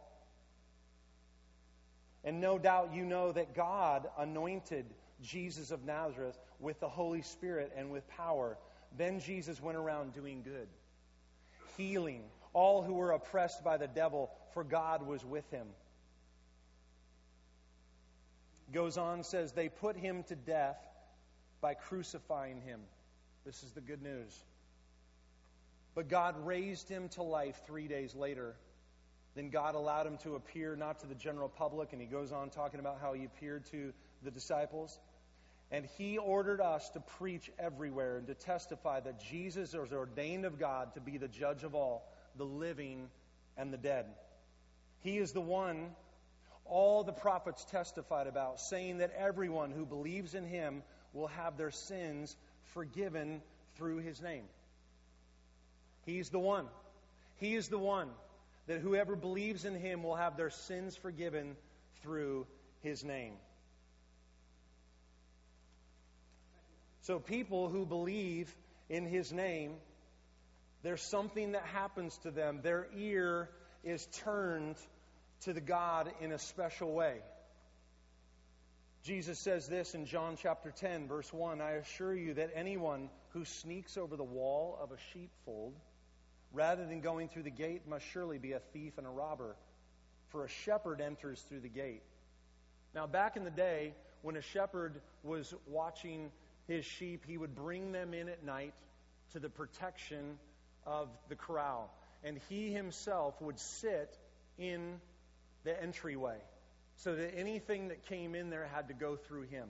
And 2.24 2.40
no 2.40 2.58
doubt 2.58 2.94
you 2.94 3.04
know 3.04 3.32
that 3.32 3.54
God 3.54 4.08
anointed 4.16 4.86
Jesus 5.22 5.72
of 5.72 5.84
Nazareth 5.84 6.38
with 6.60 6.78
the 6.80 6.88
Holy 6.88 7.22
Spirit 7.22 7.72
and 7.76 7.90
with 7.90 8.08
power. 8.08 8.56
Then 8.96 9.20
Jesus 9.20 9.60
went 9.60 9.76
around 9.76 10.14
doing 10.14 10.42
good, 10.42 10.68
healing 11.76 12.22
all 12.52 12.82
who 12.82 12.94
were 12.94 13.12
oppressed 13.12 13.64
by 13.64 13.78
the 13.78 13.88
devil, 13.88 14.30
for 14.52 14.62
God 14.62 15.06
was 15.06 15.24
with 15.24 15.48
him 15.50 15.66
goes 18.72 18.96
on 18.96 19.22
says 19.22 19.52
they 19.52 19.68
put 19.68 19.96
him 19.96 20.24
to 20.24 20.36
death 20.36 20.78
by 21.60 21.74
crucifying 21.74 22.60
him. 22.60 22.80
This 23.44 23.62
is 23.62 23.72
the 23.72 23.80
good 23.80 24.02
news. 24.02 24.44
But 25.94 26.08
God 26.08 26.46
raised 26.46 26.88
him 26.88 27.08
to 27.10 27.22
life 27.22 27.60
three 27.66 27.86
days 27.86 28.14
later. 28.14 28.54
Then 29.34 29.50
God 29.50 29.74
allowed 29.74 30.06
him 30.06 30.18
to 30.18 30.34
appear 30.34 30.76
not 30.76 31.00
to 31.00 31.06
the 31.06 31.14
general 31.14 31.48
public, 31.48 31.92
and 31.92 32.00
he 32.00 32.06
goes 32.06 32.32
on 32.32 32.50
talking 32.50 32.80
about 32.80 32.98
how 33.00 33.12
he 33.12 33.24
appeared 33.24 33.64
to 33.66 33.92
the 34.22 34.30
disciples. 34.30 34.98
And 35.70 35.86
he 35.96 36.18
ordered 36.18 36.60
us 36.60 36.88
to 36.90 37.00
preach 37.00 37.50
everywhere 37.58 38.18
and 38.18 38.26
to 38.26 38.34
testify 38.34 39.00
that 39.00 39.20
Jesus 39.20 39.72
is 39.74 39.92
ordained 39.92 40.44
of 40.44 40.58
God 40.58 40.94
to 40.94 41.00
be 41.00 41.16
the 41.16 41.28
judge 41.28 41.64
of 41.64 41.74
all, 41.74 42.06
the 42.36 42.44
living 42.44 43.08
and 43.56 43.72
the 43.72 43.78
dead. 43.78 44.06
He 45.00 45.16
is 45.16 45.32
the 45.32 45.40
one 45.40 45.90
all 46.64 47.04
the 47.04 47.12
prophets 47.12 47.64
testified 47.66 48.26
about, 48.26 48.60
saying 48.60 48.98
that 48.98 49.12
everyone 49.16 49.70
who 49.70 49.84
believes 49.84 50.34
in 50.34 50.44
him 50.44 50.82
will 51.12 51.28
have 51.28 51.56
their 51.56 51.70
sins 51.70 52.36
forgiven 52.74 53.42
through 53.76 53.98
his 53.98 54.20
name. 54.20 54.44
He's 56.04 56.30
the 56.30 56.38
one. 56.38 56.66
He 57.36 57.54
is 57.54 57.68
the 57.68 57.78
one 57.78 58.08
that 58.66 58.80
whoever 58.80 59.16
believes 59.16 59.64
in 59.64 59.74
him 59.74 60.02
will 60.02 60.16
have 60.16 60.36
their 60.36 60.50
sins 60.50 60.96
forgiven 60.96 61.56
through 62.02 62.46
his 62.82 63.04
name. 63.04 63.34
So, 67.02 67.18
people 67.18 67.68
who 67.68 67.84
believe 67.84 68.54
in 68.88 69.06
his 69.06 69.32
name, 69.32 69.74
there's 70.84 71.02
something 71.02 71.52
that 71.52 71.64
happens 71.64 72.16
to 72.18 72.30
them. 72.30 72.60
Their 72.62 72.86
ear 72.96 73.48
is 73.82 74.06
turned 74.24 74.76
to 75.44 75.52
the 75.52 75.60
God 75.60 76.12
in 76.20 76.32
a 76.32 76.38
special 76.38 76.92
way. 76.92 77.16
Jesus 79.02 79.38
says 79.40 79.66
this 79.66 79.94
in 79.94 80.06
John 80.06 80.36
chapter 80.40 80.70
10, 80.70 81.08
verse 81.08 81.32
1 81.32 81.60
I 81.60 81.72
assure 81.72 82.14
you 82.14 82.34
that 82.34 82.50
anyone 82.54 83.08
who 83.30 83.44
sneaks 83.44 83.96
over 83.96 84.16
the 84.16 84.22
wall 84.22 84.78
of 84.80 84.92
a 84.92 84.96
sheepfold, 85.12 85.74
rather 86.52 86.86
than 86.86 87.00
going 87.00 87.28
through 87.28 87.42
the 87.42 87.50
gate, 87.50 87.88
must 87.88 88.04
surely 88.12 88.38
be 88.38 88.52
a 88.52 88.60
thief 88.72 88.98
and 88.98 89.06
a 89.06 89.10
robber. 89.10 89.56
For 90.28 90.44
a 90.44 90.48
shepherd 90.48 91.00
enters 91.00 91.40
through 91.48 91.60
the 91.60 91.68
gate. 91.68 92.02
Now, 92.94 93.06
back 93.08 93.36
in 93.36 93.42
the 93.42 93.50
day, 93.50 93.94
when 94.22 94.36
a 94.36 94.42
shepherd 94.42 95.00
was 95.24 95.52
watching 95.66 96.30
his 96.68 96.84
sheep, 96.84 97.24
he 97.26 97.36
would 97.36 97.56
bring 97.56 97.90
them 97.90 98.14
in 98.14 98.28
at 98.28 98.44
night 98.44 98.74
to 99.32 99.40
the 99.40 99.48
protection 99.48 100.38
of 100.86 101.08
the 101.28 101.34
corral. 101.34 101.90
And 102.22 102.38
he 102.48 102.72
himself 102.72 103.34
would 103.42 103.58
sit 103.58 104.16
in 104.58 105.00
the 105.64 105.80
entryway 105.82 106.38
so 106.96 107.14
that 107.14 107.36
anything 107.36 107.88
that 107.88 108.04
came 108.06 108.34
in 108.34 108.50
there 108.50 108.68
had 108.72 108.88
to 108.88 108.94
go 108.94 109.16
through 109.16 109.42
him. 109.42 109.68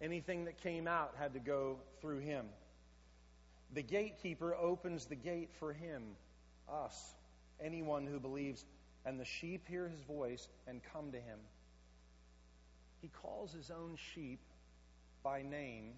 Anything 0.00 0.44
that 0.44 0.62
came 0.62 0.86
out 0.86 1.14
had 1.18 1.34
to 1.34 1.40
go 1.40 1.78
through 2.00 2.18
him. 2.18 2.46
The 3.74 3.82
gatekeeper 3.82 4.54
opens 4.54 5.06
the 5.06 5.16
gate 5.16 5.50
for 5.58 5.72
him, 5.72 6.02
us, 6.72 7.14
anyone 7.60 8.06
who 8.06 8.20
believes, 8.20 8.64
and 9.04 9.18
the 9.18 9.24
sheep 9.24 9.66
hear 9.68 9.88
his 9.88 10.00
voice 10.02 10.48
and 10.66 10.80
come 10.92 11.12
to 11.12 11.18
him. 11.18 11.38
He 13.00 13.08
calls 13.08 13.52
his 13.52 13.70
own 13.70 13.96
sheep 14.14 14.40
by 15.22 15.42
name 15.42 15.92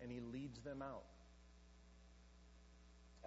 and 0.00 0.10
he 0.10 0.20
leads 0.20 0.60
them 0.60 0.82
out. 0.82 1.04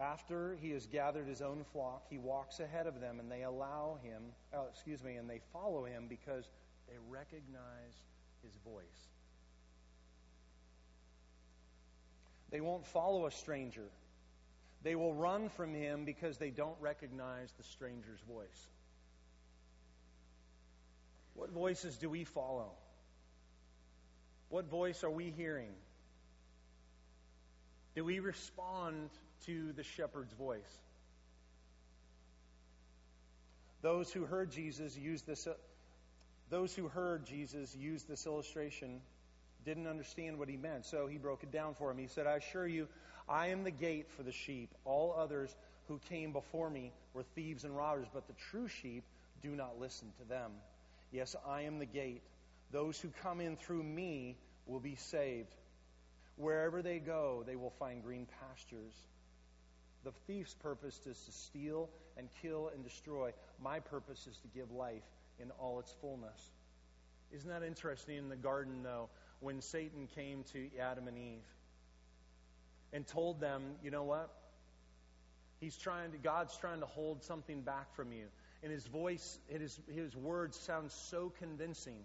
After 0.01 0.57
he 0.59 0.71
has 0.71 0.87
gathered 0.87 1.27
his 1.27 1.43
own 1.43 1.63
flock, 1.73 2.07
he 2.09 2.17
walks 2.17 2.59
ahead 2.59 2.87
of 2.87 2.99
them 2.99 3.19
and 3.19 3.31
they 3.31 3.43
allow 3.43 3.99
him, 4.01 4.23
oh, 4.51 4.65
excuse 4.71 5.03
me, 5.03 5.15
and 5.15 5.29
they 5.29 5.41
follow 5.53 5.85
him 5.85 6.07
because 6.09 6.49
they 6.87 6.95
recognize 7.09 7.93
his 8.43 8.51
voice. 8.65 8.83
They 12.49 12.61
won't 12.61 12.87
follow 12.87 13.27
a 13.27 13.31
stranger. 13.31 13.85
They 14.81 14.95
will 14.95 15.13
run 15.13 15.49
from 15.49 15.75
him 15.75 16.03
because 16.03 16.39
they 16.39 16.49
don't 16.49 16.75
recognize 16.81 17.53
the 17.57 17.63
stranger's 17.63 18.19
voice. 18.27 18.67
What 21.35 21.51
voices 21.51 21.97
do 21.97 22.09
we 22.09 22.23
follow? 22.23 22.71
What 24.49 24.65
voice 24.65 25.03
are 25.03 25.11
we 25.11 25.29
hearing? 25.29 25.71
Do 27.95 28.03
we 28.03 28.19
respond 28.19 29.09
to 29.45 29.73
the 29.73 29.83
shepherd's 29.83 30.33
voice? 30.33 30.79
Those 33.81 34.11
who 34.11 34.25
heard 34.25 34.51
Jesus 34.51 34.95
use 34.95 35.21
this 35.23 35.47
uh, 35.47 35.53
those 36.49 36.75
who 36.75 36.89
heard 36.89 37.25
Jesus 37.25 37.73
use 37.75 38.03
this 38.03 38.25
illustration 38.25 38.99
didn't 39.63 39.87
understand 39.87 40.37
what 40.37 40.49
he 40.49 40.57
meant, 40.57 40.85
so 40.85 41.07
he 41.07 41.17
broke 41.17 41.43
it 41.43 41.51
down 41.51 41.75
for 41.75 41.89
him. 41.89 41.97
He 41.97 42.07
said, 42.07 42.27
I 42.27 42.35
assure 42.35 42.67
you, 42.67 42.87
I 43.29 43.47
am 43.47 43.63
the 43.63 43.71
gate 43.71 44.07
for 44.17 44.23
the 44.23 44.33
sheep. 44.33 44.69
All 44.83 45.15
others 45.17 45.55
who 45.87 45.99
came 46.09 46.33
before 46.33 46.69
me 46.69 46.91
were 47.13 47.23
thieves 47.35 47.63
and 47.63 47.75
robbers, 47.75 48.07
but 48.13 48.27
the 48.27 48.33
true 48.49 48.67
sheep 48.67 49.03
do 49.41 49.51
not 49.51 49.79
listen 49.79 50.11
to 50.19 50.27
them. 50.27 50.51
Yes, 51.11 51.35
I 51.47 51.61
am 51.61 51.79
the 51.79 51.85
gate. 51.85 52.21
Those 52.71 52.99
who 52.99 53.09
come 53.21 53.39
in 53.39 53.55
through 53.55 53.83
me 53.83 54.35
will 54.65 54.79
be 54.79 54.95
saved. 54.95 55.53
Wherever 56.37 56.81
they 56.81 56.99
go, 56.99 57.43
they 57.45 57.55
will 57.55 57.73
find 57.79 58.03
green 58.03 58.27
pastures. 58.39 58.93
The 60.03 60.11
thief's 60.27 60.53
purpose 60.55 60.99
is 61.05 61.19
to 61.25 61.31
steal 61.31 61.89
and 62.17 62.27
kill 62.41 62.71
and 62.73 62.83
destroy. 62.83 63.31
My 63.61 63.79
purpose 63.79 64.27
is 64.27 64.37
to 64.37 64.47
give 64.47 64.71
life 64.71 65.03
in 65.39 65.51
all 65.59 65.79
its 65.79 65.93
fullness. 66.01 66.51
Isn't 67.31 67.49
that 67.49 67.63
interesting 67.63 68.17
in 68.17 68.29
the 68.29 68.35
garden, 68.35 68.83
though, 68.83 69.09
when 69.39 69.61
Satan 69.61 70.07
came 70.15 70.43
to 70.53 70.69
Adam 70.79 71.07
and 71.07 71.17
Eve 71.17 71.45
and 72.93 73.07
told 73.07 73.39
them, 73.39 73.63
you 73.83 73.91
know 73.91 74.03
what? 74.03 74.29
He's 75.59 75.77
trying 75.77 76.11
to, 76.11 76.17
God's 76.17 76.57
trying 76.57 76.79
to 76.79 76.85
hold 76.87 77.23
something 77.23 77.61
back 77.61 77.95
from 77.95 78.11
you. 78.11 78.25
And 78.63 78.71
his 78.71 78.85
voice, 78.85 79.39
his, 79.47 79.79
his 79.93 80.15
words 80.15 80.59
sound 80.59 80.91
so 80.91 81.31
convincing 81.39 81.99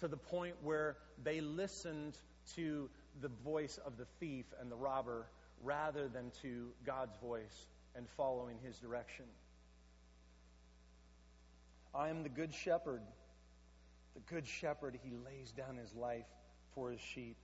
to 0.00 0.08
the 0.08 0.16
point 0.16 0.54
where 0.62 0.96
they 1.22 1.40
listened 1.40 2.16
to 2.56 2.88
the 3.20 3.28
voice 3.28 3.78
of 3.84 3.96
the 3.96 4.06
thief 4.20 4.44
and 4.60 4.70
the 4.70 4.76
robber 4.76 5.26
rather 5.62 6.08
than 6.08 6.30
to 6.42 6.68
God's 6.84 7.16
voice 7.22 7.66
and 7.96 8.06
following 8.16 8.58
his 8.64 8.76
direction. 8.78 9.24
I 11.94 12.08
am 12.08 12.22
the 12.22 12.28
good 12.28 12.54
shepherd. 12.54 13.02
The 14.14 14.20
good 14.32 14.46
shepherd, 14.46 14.98
he 15.02 15.10
lays 15.10 15.52
down 15.52 15.76
his 15.76 15.94
life 15.94 16.26
for 16.74 16.90
his 16.90 17.00
sheep. 17.00 17.36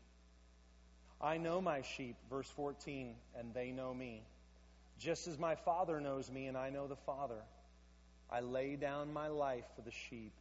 I 1.20 1.38
know 1.38 1.60
my 1.60 1.82
sheep, 1.82 2.16
verse 2.28 2.48
14, 2.50 3.14
and 3.38 3.54
they 3.54 3.70
know 3.70 3.92
me. 3.94 4.22
Just 4.98 5.26
as 5.26 5.38
my 5.38 5.54
Father 5.54 6.00
knows 6.00 6.30
me, 6.30 6.46
and 6.46 6.56
I 6.56 6.70
know 6.70 6.86
the 6.86 6.96
Father. 6.96 7.42
I 8.30 8.40
lay 8.40 8.76
down 8.76 9.12
my 9.12 9.28
life 9.28 9.64
for 9.74 9.82
the 9.82 9.90
sheep. 9.90 10.32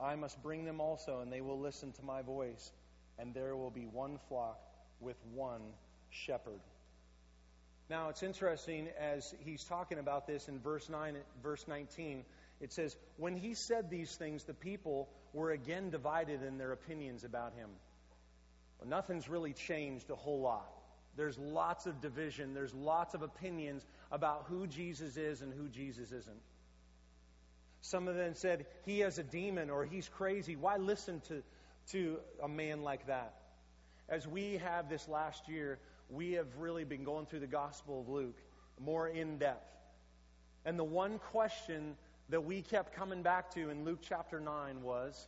I 0.00 0.16
must 0.16 0.42
bring 0.42 0.64
them 0.64 0.80
also, 0.80 1.20
and 1.20 1.32
they 1.32 1.40
will 1.40 1.60
listen 1.60 1.92
to 1.92 2.02
my 2.04 2.22
voice, 2.22 2.72
and 3.18 3.32
there 3.32 3.56
will 3.56 3.70
be 3.70 3.86
one 3.86 4.18
flock 4.28 4.58
with 5.00 5.16
one 5.34 5.62
shepherd. 6.10 6.60
Now, 7.90 8.08
it's 8.08 8.22
interesting 8.22 8.88
as 8.98 9.34
he's 9.44 9.62
talking 9.64 9.98
about 9.98 10.26
this 10.26 10.48
in 10.48 10.58
verse 10.58 10.88
9, 10.88 11.16
verse 11.42 11.66
19. 11.68 12.24
It 12.60 12.72
says, 12.72 12.96
When 13.18 13.36
he 13.36 13.54
said 13.54 13.90
these 13.90 14.14
things, 14.14 14.44
the 14.44 14.54
people 14.54 15.08
were 15.34 15.50
again 15.50 15.90
divided 15.90 16.42
in 16.42 16.56
their 16.56 16.72
opinions 16.72 17.24
about 17.24 17.52
him. 17.54 17.68
Well, 18.80 18.88
nothing's 18.88 19.28
really 19.28 19.52
changed 19.52 20.08
a 20.10 20.14
whole 20.14 20.40
lot. 20.40 20.66
There's 21.16 21.38
lots 21.38 21.86
of 21.86 22.00
division, 22.00 22.54
there's 22.54 22.74
lots 22.74 23.14
of 23.14 23.22
opinions 23.22 23.84
about 24.10 24.46
who 24.48 24.66
Jesus 24.66 25.16
is 25.16 25.42
and 25.42 25.52
who 25.52 25.68
Jesus 25.68 26.10
isn't. 26.10 26.40
Some 27.82 28.08
of 28.08 28.16
them 28.16 28.34
said, 28.34 28.66
He 28.86 29.00
has 29.00 29.18
a 29.18 29.22
demon 29.22 29.68
or 29.68 29.84
he's 29.84 30.08
crazy. 30.08 30.56
Why 30.56 30.78
listen 30.78 31.20
to, 31.28 31.42
to 31.92 32.18
a 32.42 32.48
man 32.48 32.82
like 32.82 33.06
that? 33.08 33.34
As 34.08 34.26
we 34.26 34.58
have 34.58 34.88
this 34.88 35.08
last 35.08 35.48
year, 35.48 35.78
we 36.10 36.32
have 36.32 36.46
really 36.58 36.84
been 36.84 37.04
going 37.04 37.26
through 37.26 37.40
the 37.40 37.46
Gospel 37.46 38.00
of 38.00 38.08
Luke 38.08 38.36
more 38.78 39.08
in 39.08 39.38
depth. 39.38 39.70
And 40.64 40.78
the 40.78 40.84
one 40.84 41.18
question 41.18 41.96
that 42.28 42.44
we 42.44 42.62
kept 42.62 42.94
coming 42.94 43.22
back 43.22 43.54
to 43.54 43.70
in 43.70 43.84
Luke 43.84 44.00
chapter 44.02 44.40
9 44.40 44.82
was 44.82 45.26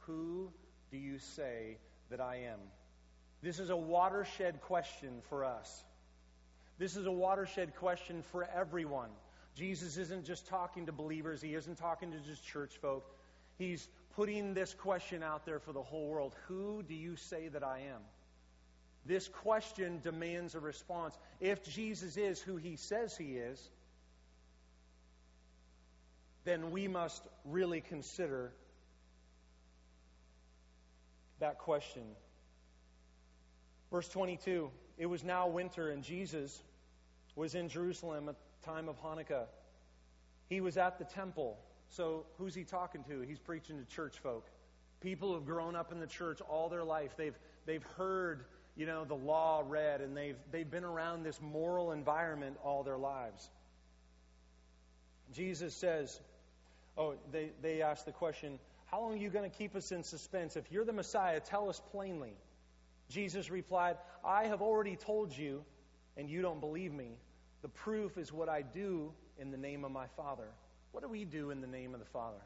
Who 0.00 0.50
do 0.90 0.96
you 0.96 1.18
say 1.18 1.78
that 2.10 2.20
I 2.20 2.36
am? 2.48 2.58
This 3.42 3.58
is 3.58 3.70
a 3.70 3.76
watershed 3.76 4.60
question 4.60 5.22
for 5.28 5.44
us. 5.44 5.84
This 6.78 6.96
is 6.96 7.06
a 7.06 7.12
watershed 7.12 7.74
question 7.76 8.22
for 8.30 8.48
everyone. 8.54 9.10
Jesus 9.54 9.96
isn't 9.96 10.24
just 10.24 10.46
talking 10.46 10.86
to 10.86 10.92
believers, 10.92 11.40
he 11.40 11.54
isn't 11.54 11.76
talking 11.76 12.12
to 12.12 12.18
just 12.18 12.44
church 12.44 12.76
folk. 12.80 13.10
He's 13.56 13.88
putting 14.14 14.52
this 14.52 14.74
question 14.74 15.22
out 15.22 15.46
there 15.46 15.58
for 15.58 15.72
the 15.72 15.82
whole 15.82 16.08
world 16.08 16.34
Who 16.48 16.82
do 16.82 16.94
you 16.94 17.16
say 17.16 17.48
that 17.48 17.62
I 17.62 17.80
am? 17.92 18.02
This 19.06 19.28
question 19.28 20.00
demands 20.02 20.54
a 20.54 20.60
response. 20.60 21.16
If 21.40 21.62
Jesus 21.64 22.16
is 22.16 22.40
who 22.40 22.56
he 22.56 22.76
says 22.76 23.16
he 23.16 23.36
is, 23.36 23.70
then 26.44 26.70
we 26.70 26.88
must 26.88 27.22
really 27.44 27.80
consider 27.80 28.52
that 31.38 31.58
question. 31.58 32.02
Verse 33.90 34.08
22 34.08 34.70
It 34.98 35.06
was 35.06 35.22
now 35.22 35.48
winter, 35.48 35.90
and 35.90 36.02
Jesus 36.02 36.62
was 37.34 37.54
in 37.54 37.68
Jerusalem 37.68 38.28
at 38.28 38.36
the 38.36 38.66
time 38.66 38.88
of 38.88 39.00
Hanukkah. 39.02 39.46
He 40.48 40.60
was 40.60 40.76
at 40.76 40.98
the 40.98 41.04
temple. 41.04 41.58
So, 41.90 42.26
who's 42.38 42.54
he 42.54 42.64
talking 42.64 43.04
to? 43.04 43.20
He's 43.20 43.38
preaching 43.38 43.78
to 43.78 43.84
church 43.84 44.18
folk. 44.18 44.48
People 45.00 45.34
who've 45.34 45.44
grown 45.44 45.76
up 45.76 45.92
in 45.92 46.00
the 46.00 46.06
church 46.06 46.40
all 46.40 46.68
their 46.68 46.82
life. 46.82 47.12
They've, 47.16 47.38
they've 47.66 47.84
heard, 47.96 48.44
you 48.76 48.84
know, 48.84 49.04
the 49.04 49.14
law 49.14 49.62
read, 49.66 50.02
and 50.02 50.16
they've, 50.16 50.36
they've 50.52 50.70
been 50.70 50.84
around 50.84 51.22
this 51.22 51.40
moral 51.40 51.92
environment 51.92 52.58
all 52.62 52.82
their 52.82 52.98
lives. 52.98 53.48
Jesus 55.32 55.74
says, 55.74 56.20
Oh, 56.98 57.14
they, 57.32 57.50
they 57.62 57.82
ask 57.82 58.04
the 58.04 58.12
question, 58.12 58.58
How 58.86 59.00
long 59.00 59.14
are 59.14 59.16
you 59.16 59.30
going 59.30 59.50
to 59.50 59.56
keep 59.56 59.74
us 59.74 59.92
in 59.92 60.02
suspense? 60.02 60.56
If 60.56 60.70
you're 60.70 60.84
the 60.84 60.92
Messiah, 60.92 61.40
tell 61.40 61.68
us 61.68 61.80
plainly. 61.90 62.34
Jesus 63.08 63.50
replied, 63.50 63.96
I 64.24 64.44
have 64.46 64.62
already 64.62 64.96
told 64.96 65.36
you, 65.36 65.64
and 66.16 66.28
you 66.28 66.42
don't 66.42 66.60
believe 66.60 66.92
me. 66.92 67.16
The 67.62 67.68
proof 67.68 68.18
is 68.18 68.32
what 68.32 68.48
I 68.48 68.62
do 68.62 69.12
in 69.38 69.50
the 69.50 69.56
name 69.56 69.84
of 69.84 69.90
my 69.90 70.06
Father. 70.16 70.48
What 70.92 71.02
do 71.02 71.08
we 71.08 71.24
do 71.24 71.50
in 71.50 71.60
the 71.60 71.66
name 71.66 71.94
of 71.94 72.00
the 72.00 72.06
Father? 72.06 72.40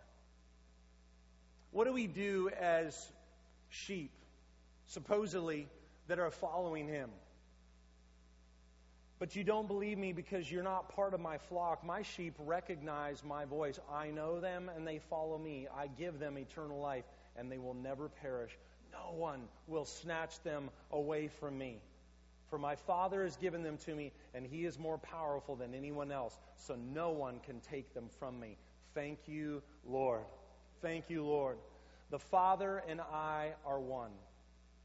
What 1.71 1.87
do 1.87 1.93
we 1.93 2.07
do 2.07 2.51
as 2.59 3.11
sheep, 3.69 4.11
supposedly, 4.87 5.69
that 6.11 6.19
are 6.19 6.31
following 6.31 6.87
Him? 6.87 7.09
But 9.21 9.37
you 9.37 9.45
don't 9.45 9.69
believe 9.69 9.97
me 9.97 10.13
because 10.13 10.51
you're 10.51 10.63
not 10.63 10.95
part 10.95 11.15
of 11.15 11.21
my 11.21 11.39
flock. 11.39 11.85
My 11.85 12.03
sheep 12.03 12.35
recognize 12.39 13.23
my 13.23 13.45
voice. 13.45 13.79
I 13.93 14.11
know 14.11 14.41
them 14.41 14.71
and 14.75 14.87
they 14.87 14.99
follow 15.11 15.39
me. 15.39 15.69
I 15.77 15.87
give 15.87 16.19
them 16.19 16.39
eternal 16.39 16.81
life 16.81 17.05
and 17.37 17.53
they 17.53 17.59
will 17.59 17.75
never 17.75 18.09
perish. 18.09 18.51
No 18.93 19.15
one 19.17 19.43
will 19.69 19.85
snatch 19.85 20.43
them 20.43 20.71
away 20.91 21.29
from 21.29 21.57
me. 21.57 21.81
For 22.49 22.59
my 22.59 22.75
Father 22.75 23.23
has 23.23 23.37
given 23.37 23.63
them 23.63 23.77
to 23.85 23.95
me, 23.95 24.11
and 24.35 24.45
He 24.45 24.65
is 24.65 24.77
more 24.77 24.99
powerful 24.99 25.55
than 25.55 25.73
anyone 25.73 26.11
else, 26.11 26.37
so 26.57 26.75
no 26.75 27.11
one 27.11 27.39
can 27.47 27.61
take 27.61 27.95
them 27.95 28.07
from 28.19 28.41
me. 28.41 28.57
Thank 28.93 29.21
you, 29.27 29.63
Lord. 29.87 30.25
Thank 30.83 31.09
you, 31.11 31.25
Lord. 31.25 31.59
The 32.11 32.19
Father 32.19 32.83
and 32.89 33.01
I 33.01 33.53
are 33.65 33.79
one. 33.79 34.11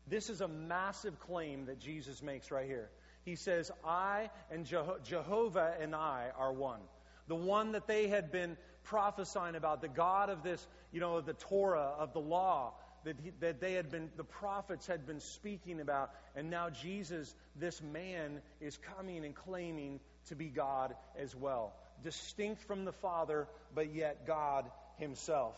This 0.08 0.30
is 0.30 0.41
a 0.41 0.48
massive 0.48 1.20
claim 1.20 1.65
that 1.65 1.80
Jesus 1.80 2.22
makes 2.22 2.52
right 2.52 2.68
here. 2.68 2.89
He 3.24 3.36
says, 3.36 3.72
I 3.84 4.30
and 4.52 4.65
Jeho- 4.65 5.04
Jehovah 5.04 5.74
and 5.82 5.96
I 5.96 6.28
are 6.38 6.54
one. 6.54 6.82
The 7.28 7.36
one 7.36 7.72
that 7.72 7.88
they 7.88 8.08
had 8.08 8.32
been 8.32 8.56
prophesying 8.84 9.56
about, 9.56 9.82
the 9.82 9.88
God 9.88 10.30
of 10.30 10.44
this, 10.44 10.65
you 10.91 11.00
know, 11.00 11.22
the 11.22 11.34
Torah, 11.34 11.94
of 11.98 12.13
the 12.13 12.20
law, 12.20 12.74
that, 13.04 13.15
he, 13.24 13.32
that 13.39 13.60
they 13.60 13.74
had 13.74 13.89
been, 13.89 14.10
the 14.15 14.24
prophets 14.24 14.86
had 14.86 15.08
been 15.08 15.20
speaking 15.20 15.80
about. 15.80 16.12
And 16.36 16.52
now 16.52 16.70
Jesus, 16.70 17.34
this 17.56 17.82
man, 17.82 18.41
is 18.62 18.78
coming 18.96 19.26
and 19.26 19.34
claiming 19.34 20.00
to 20.28 20.36
be 20.36 20.46
God 20.46 20.96
as 21.18 21.36
well. 21.36 21.74
Distinct 22.04 22.62
from 22.63 22.86
the 22.86 22.94
Father, 22.94 23.48
but 23.74 23.94
yet 23.94 24.28
God 24.28 24.65
Himself. 24.98 25.56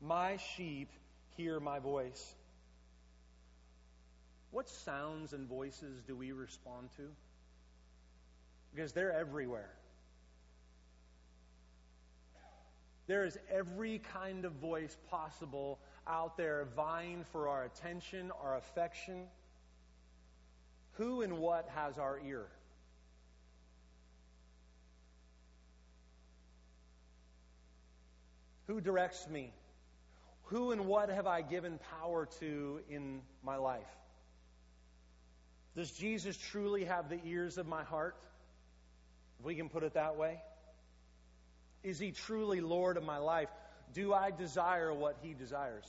My 0.00 0.36
sheep 0.54 0.88
hear 1.36 1.58
my 1.58 1.80
voice. 1.80 2.34
What 4.50 4.68
sounds 4.68 5.32
and 5.32 5.46
voices 5.46 6.02
do 6.06 6.16
we 6.16 6.32
respond 6.32 6.88
to? 6.96 7.02
Because 8.74 8.92
they're 8.92 9.12
everywhere. 9.12 9.70
There 13.06 13.24
is 13.24 13.38
every 13.50 14.00
kind 14.12 14.44
of 14.44 14.52
voice 14.52 14.96
possible 15.10 15.78
out 16.06 16.36
there 16.36 16.66
vying 16.76 17.24
for 17.32 17.48
our 17.48 17.64
attention, 17.64 18.30
our 18.42 18.56
affection. 18.56 19.24
Who 20.92 21.22
and 21.22 21.38
what 21.38 21.68
has 21.74 21.98
our 21.98 22.20
ear? 22.26 22.46
Who 28.66 28.82
directs 28.82 29.26
me? 29.28 29.52
Who 30.44 30.72
and 30.72 30.86
what 30.86 31.08
have 31.08 31.26
I 31.26 31.40
given 31.40 31.78
power 32.00 32.26
to 32.40 32.80
in 32.90 33.20
my 33.42 33.56
life? 33.56 33.86
Does 35.78 35.92
Jesus 35.92 36.36
truly 36.36 36.86
have 36.86 37.08
the 37.08 37.20
ears 37.24 37.56
of 37.56 37.68
my 37.68 37.84
heart? 37.84 38.16
If 39.38 39.46
we 39.46 39.54
can 39.54 39.68
put 39.68 39.84
it 39.84 39.94
that 39.94 40.16
way. 40.16 40.40
Is 41.84 42.00
he 42.00 42.10
truly 42.10 42.60
Lord 42.60 42.96
of 42.96 43.04
my 43.04 43.18
life? 43.18 43.48
Do 43.94 44.12
I 44.12 44.32
desire 44.32 44.92
what 44.92 45.18
he 45.22 45.34
desires? 45.34 45.84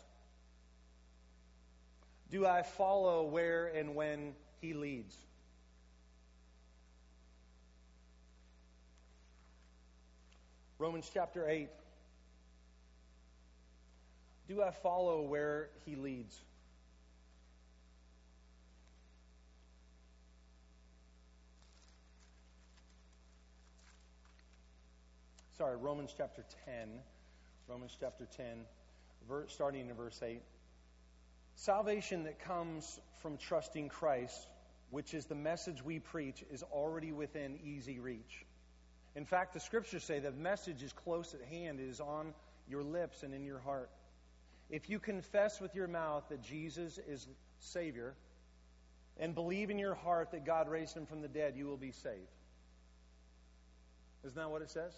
Do 2.29 2.45
I 2.45 2.61
follow 2.61 3.23
where 3.23 3.65
and 3.65 3.95
when 3.95 4.35
he 4.61 4.75
leads? 4.75 5.17
Romans 10.77 11.09
chapter 11.11 11.49
8. 11.49 11.67
Do 14.47 14.61
I 14.61 14.69
follow 14.69 15.23
where 15.23 15.69
he 15.83 15.95
leads? 15.95 16.39
Sorry, 25.59 25.75
Romans 25.75 26.13
chapter 26.15 26.45
10. 26.67 26.87
Romans 27.67 27.95
chapter 27.99 28.25
10, 28.37 28.61
verse, 29.27 29.51
starting 29.51 29.89
in 29.89 29.93
verse 29.93 30.17
8. 30.23 30.41
Salvation 31.55 32.23
that 32.23 32.39
comes 32.39 32.97
from 33.21 33.35
trusting 33.35 33.89
Christ, 33.89 34.47
which 34.89 35.13
is 35.13 35.25
the 35.25 35.35
message 35.35 35.83
we 35.83 35.99
preach, 35.99 36.45
is 36.49 36.63
already 36.63 37.11
within 37.11 37.59
easy 37.61 37.99
reach. 37.99 38.45
In 39.17 39.25
fact, 39.25 39.53
the 39.53 39.59
scriptures 39.59 40.01
say 40.01 40.19
the 40.19 40.31
message 40.31 40.81
is 40.81 40.93
close 40.93 41.33
at 41.33 41.41
hand, 41.41 41.81
it 41.81 41.89
is 41.89 41.99
on 41.99 42.33
your 42.69 42.81
lips 42.81 43.23
and 43.23 43.33
in 43.33 43.43
your 43.43 43.59
heart. 43.59 43.89
If 44.69 44.89
you 44.89 44.97
confess 44.97 45.59
with 45.59 45.75
your 45.75 45.89
mouth 45.89 46.23
that 46.29 46.41
Jesus 46.41 46.97
is 47.05 47.27
Savior 47.59 48.13
and 49.17 49.35
believe 49.35 49.69
in 49.69 49.77
your 49.77 49.95
heart 49.95 50.31
that 50.31 50.45
God 50.45 50.69
raised 50.69 50.95
him 50.95 51.05
from 51.05 51.21
the 51.21 51.27
dead, 51.27 51.55
you 51.57 51.65
will 51.65 51.75
be 51.75 51.91
saved. 51.91 52.31
Isn't 54.23 54.37
that 54.37 54.49
what 54.49 54.61
it 54.61 54.69
says? 54.69 54.93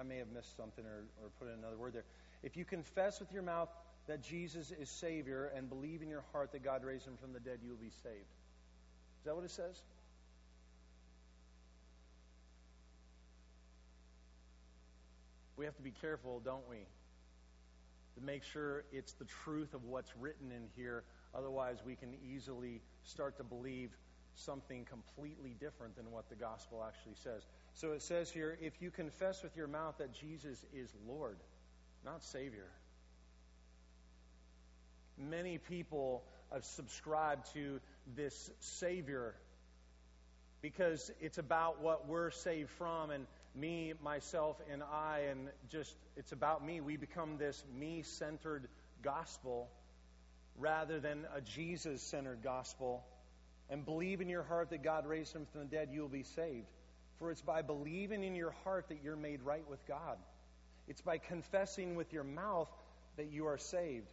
I 0.00 0.02
may 0.02 0.16
have 0.16 0.28
missed 0.32 0.56
something 0.56 0.84
or, 0.84 1.04
or 1.22 1.28
put 1.38 1.48
in 1.48 1.58
another 1.58 1.76
word 1.76 1.92
there. 1.92 2.04
If 2.42 2.56
you 2.56 2.64
confess 2.64 3.20
with 3.20 3.30
your 3.32 3.42
mouth 3.42 3.68
that 4.06 4.22
Jesus 4.22 4.70
is 4.70 4.88
Savior 4.88 5.52
and 5.54 5.68
believe 5.68 6.00
in 6.00 6.08
your 6.08 6.24
heart 6.32 6.52
that 6.52 6.64
God 6.64 6.84
raised 6.84 7.06
him 7.06 7.18
from 7.20 7.34
the 7.34 7.40
dead, 7.40 7.58
you 7.62 7.70
will 7.70 7.76
be 7.76 7.92
saved. 8.02 8.32
Is 9.20 9.26
that 9.26 9.36
what 9.36 9.44
it 9.44 9.50
says? 9.50 9.82
We 15.56 15.66
have 15.66 15.76
to 15.76 15.82
be 15.82 15.92
careful, 16.00 16.40
don't 16.42 16.66
we? 16.70 16.78
To 18.14 18.24
make 18.24 18.42
sure 18.42 18.84
it's 18.92 19.12
the 19.12 19.26
truth 19.26 19.74
of 19.74 19.84
what's 19.84 20.10
written 20.18 20.50
in 20.50 20.62
here. 20.74 21.04
Otherwise, 21.34 21.76
we 21.84 21.94
can 21.94 22.14
easily 22.26 22.80
start 23.04 23.36
to 23.36 23.44
believe 23.44 23.90
something 24.34 24.86
completely 24.86 25.54
different 25.60 25.96
than 25.96 26.10
what 26.10 26.30
the 26.30 26.36
gospel 26.36 26.82
actually 26.86 27.16
says. 27.22 27.42
So 27.74 27.92
it 27.92 28.02
says 28.02 28.30
here 28.30 28.58
if 28.60 28.80
you 28.80 28.90
confess 28.90 29.42
with 29.42 29.56
your 29.56 29.66
mouth 29.66 29.96
that 29.98 30.12
Jesus 30.12 30.64
is 30.74 30.92
Lord, 31.08 31.38
not 32.04 32.22
Savior. 32.24 32.68
Many 35.18 35.58
people 35.58 36.22
have 36.52 36.64
subscribed 36.64 37.52
to 37.54 37.80
this 38.16 38.50
Savior 38.60 39.34
because 40.62 41.10
it's 41.20 41.38
about 41.38 41.80
what 41.82 42.08
we're 42.08 42.30
saved 42.30 42.70
from 42.70 43.10
and 43.10 43.26
me, 43.54 43.94
myself, 44.02 44.56
and 44.72 44.82
I, 44.82 45.22
and 45.30 45.48
just 45.70 45.94
it's 46.16 46.32
about 46.32 46.64
me. 46.64 46.80
We 46.80 46.96
become 46.96 47.36
this 47.38 47.62
me 47.78 48.02
centered 48.02 48.68
gospel 49.02 49.68
rather 50.58 51.00
than 51.00 51.26
a 51.34 51.40
Jesus 51.40 52.02
centered 52.02 52.42
gospel. 52.42 53.02
And 53.68 53.84
believe 53.84 54.20
in 54.20 54.28
your 54.28 54.42
heart 54.42 54.70
that 54.70 54.82
God 54.82 55.06
raised 55.06 55.34
him 55.34 55.46
from 55.52 55.62
the 55.62 55.66
dead, 55.66 55.90
you 55.92 56.00
will 56.00 56.08
be 56.08 56.24
saved. 56.24 56.66
For 57.20 57.30
it's 57.30 57.42
by 57.42 57.62
believing 57.62 58.24
in 58.24 58.34
your 58.34 58.50
heart 58.64 58.88
that 58.88 58.98
you're 59.04 59.14
made 59.14 59.42
right 59.42 59.64
with 59.70 59.86
God. 59.86 60.16
It's 60.88 61.02
by 61.02 61.18
confessing 61.18 61.94
with 61.94 62.12
your 62.12 62.24
mouth 62.24 62.68
that 63.16 63.30
you 63.30 63.46
are 63.46 63.58
saved. 63.58 64.08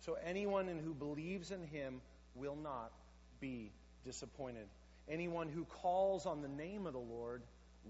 So 0.00 0.16
anyone 0.24 0.66
who 0.82 0.94
believes 0.94 1.50
in 1.50 1.64
him 1.66 2.00
will 2.34 2.56
not 2.56 2.92
be 3.40 3.72
disappointed. 4.04 4.66
Anyone 5.08 5.48
who 5.48 5.64
calls 5.64 6.24
on 6.24 6.40
the 6.40 6.48
name 6.48 6.86
of 6.86 6.92
the 6.92 6.98
Lord 6.98 7.42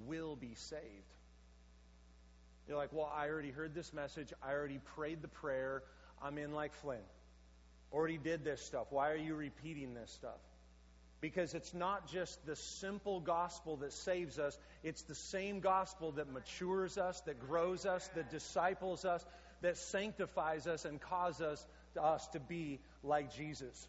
will 0.07 0.35
be 0.35 0.55
saved. 0.55 0.83
You're 2.67 2.79
like, 2.79 2.93
well, 2.93 3.13
I 3.15 3.29
already 3.29 3.51
heard 3.51 3.75
this 3.75 3.93
message. 3.93 4.33
I 4.43 4.53
already 4.53 4.81
prayed 4.97 5.23
the 5.23 5.29
prayer. 5.29 5.83
I'm 6.23 6.39
in 6.39 6.55
like 6.55 6.73
Flynn. 6.77 6.99
Already 7.93 8.19
did 8.19 8.43
this 8.43 8.63
stuff. 8.63 8.87
Why 8.91 9.11
are 9.11 9.17
you 9.17 9.35
repeating 9.35 9.95
this 9.95 10.11
stuff? 10.11 10.41
Because 11.20 11.55
it's 11.55 11.72
not 11.72 12.09
just 12.09 12.44
the 12.44 12.57
simple 12.57 13.20
gospel 13.20 13.77
that 13.79 13.92
saves 13.92 14.38
us, 14.38 14.59
it's 14.83 15.03
the 15.03 15.14
same 15.14 15.61
gospel 15.61 16.12
that 16.12 16.31
matures 16.31 16.98
us, 16.98 17.20
that 17.22 17.40
grows 17.40 17.87
us, 17.87 18.07
that 18.14 18.31
disciples 18.31 19.05
us, 19.05 19.24
that 19.62 19.79
sanctifies 19.79 20.66
us 20.66 20.85
and 20.85 21.00
causes 21.00 21.42
us, 21.42 21.66
us 21.98 22.27
to 22.29 22.40
be 22.40 22.81
like 23.03 23.35
Jesus. 23.35 23.88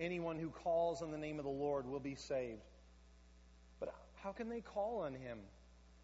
Anyone 0.00 0.38
who 0.38 0.48
calls 0.48 1.02
on 1.02 1.12
the 1.12 1.18
name 1.18 1.38
of 1.38 1.44
the 1.44 1.50
Lord 1.50 1.86
will 1.86 2.00
be 2.00 2.16
saved. 2.16 2.62
But 3.78 3.94
how 4.22 4.32
can 4.32 4.48
they 4.48 4.60
call 4.60 5.02
on 5.02 5.12
him 5.12 5.38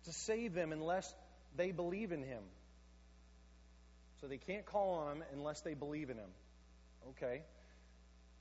to 0.05 0.12
save 0.12 0.55
them 0.55 0.72
unless 0.72 1.12
they 1.57 1.72
believe 1.72 2.12
in 2.12 2.22
him? 2.22 2.42
So 4.20 4.27
they 4.27 4.37
can't 4.37 4.66
call 4.66 4.94
on 4.94 5.16
him 5.16 5.24
unless 5.33 5.62
they 5.62 5.74
believe 5.74 6.11
in 6.11 6.16
him. 6.16 6.31
Okay. 7.11 7.42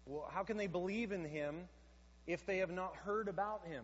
Well, 0.08 0.30
how 0.34 0.44
can 0.44 0.58
they 0.58 0.68
believe 0.68 1.12
in 1.12 1.26
him 1.26 1.56
if 2.26 2.46
they 2.46 2.60
have 2.60 2.72
not 2.72 2.96
heard 2.96 3.28
about 3.28 3.66
him? 3.68 3.84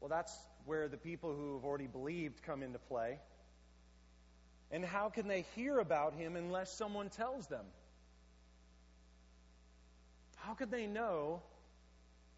Well, 0.00 0.08
that's 0.08 0.36
where 0.66 0.88
the 0.88 0.96
people 0.96 1.34
who 1.34 1.54
have 1.54 1.64
already 1.64 1.86
believed 1.88 2.42
come 2.42 2.62
into 2.62 2.78
play. 2.78 3.18
And 4.70 4.84
how 4.84 5.10
can 5.10 5.28
they 5.28 5.44
hear 5.54 5.78
about 5.78 6.14
him 6.14 6.36
unless 6.36 6.72
someone 6.72 7.10
tells 7.10 7.46
them? 7.46 7.64
How 10.36 10.54
could 10.54 10.70
they 10.70 10.86
know 10.86 11.42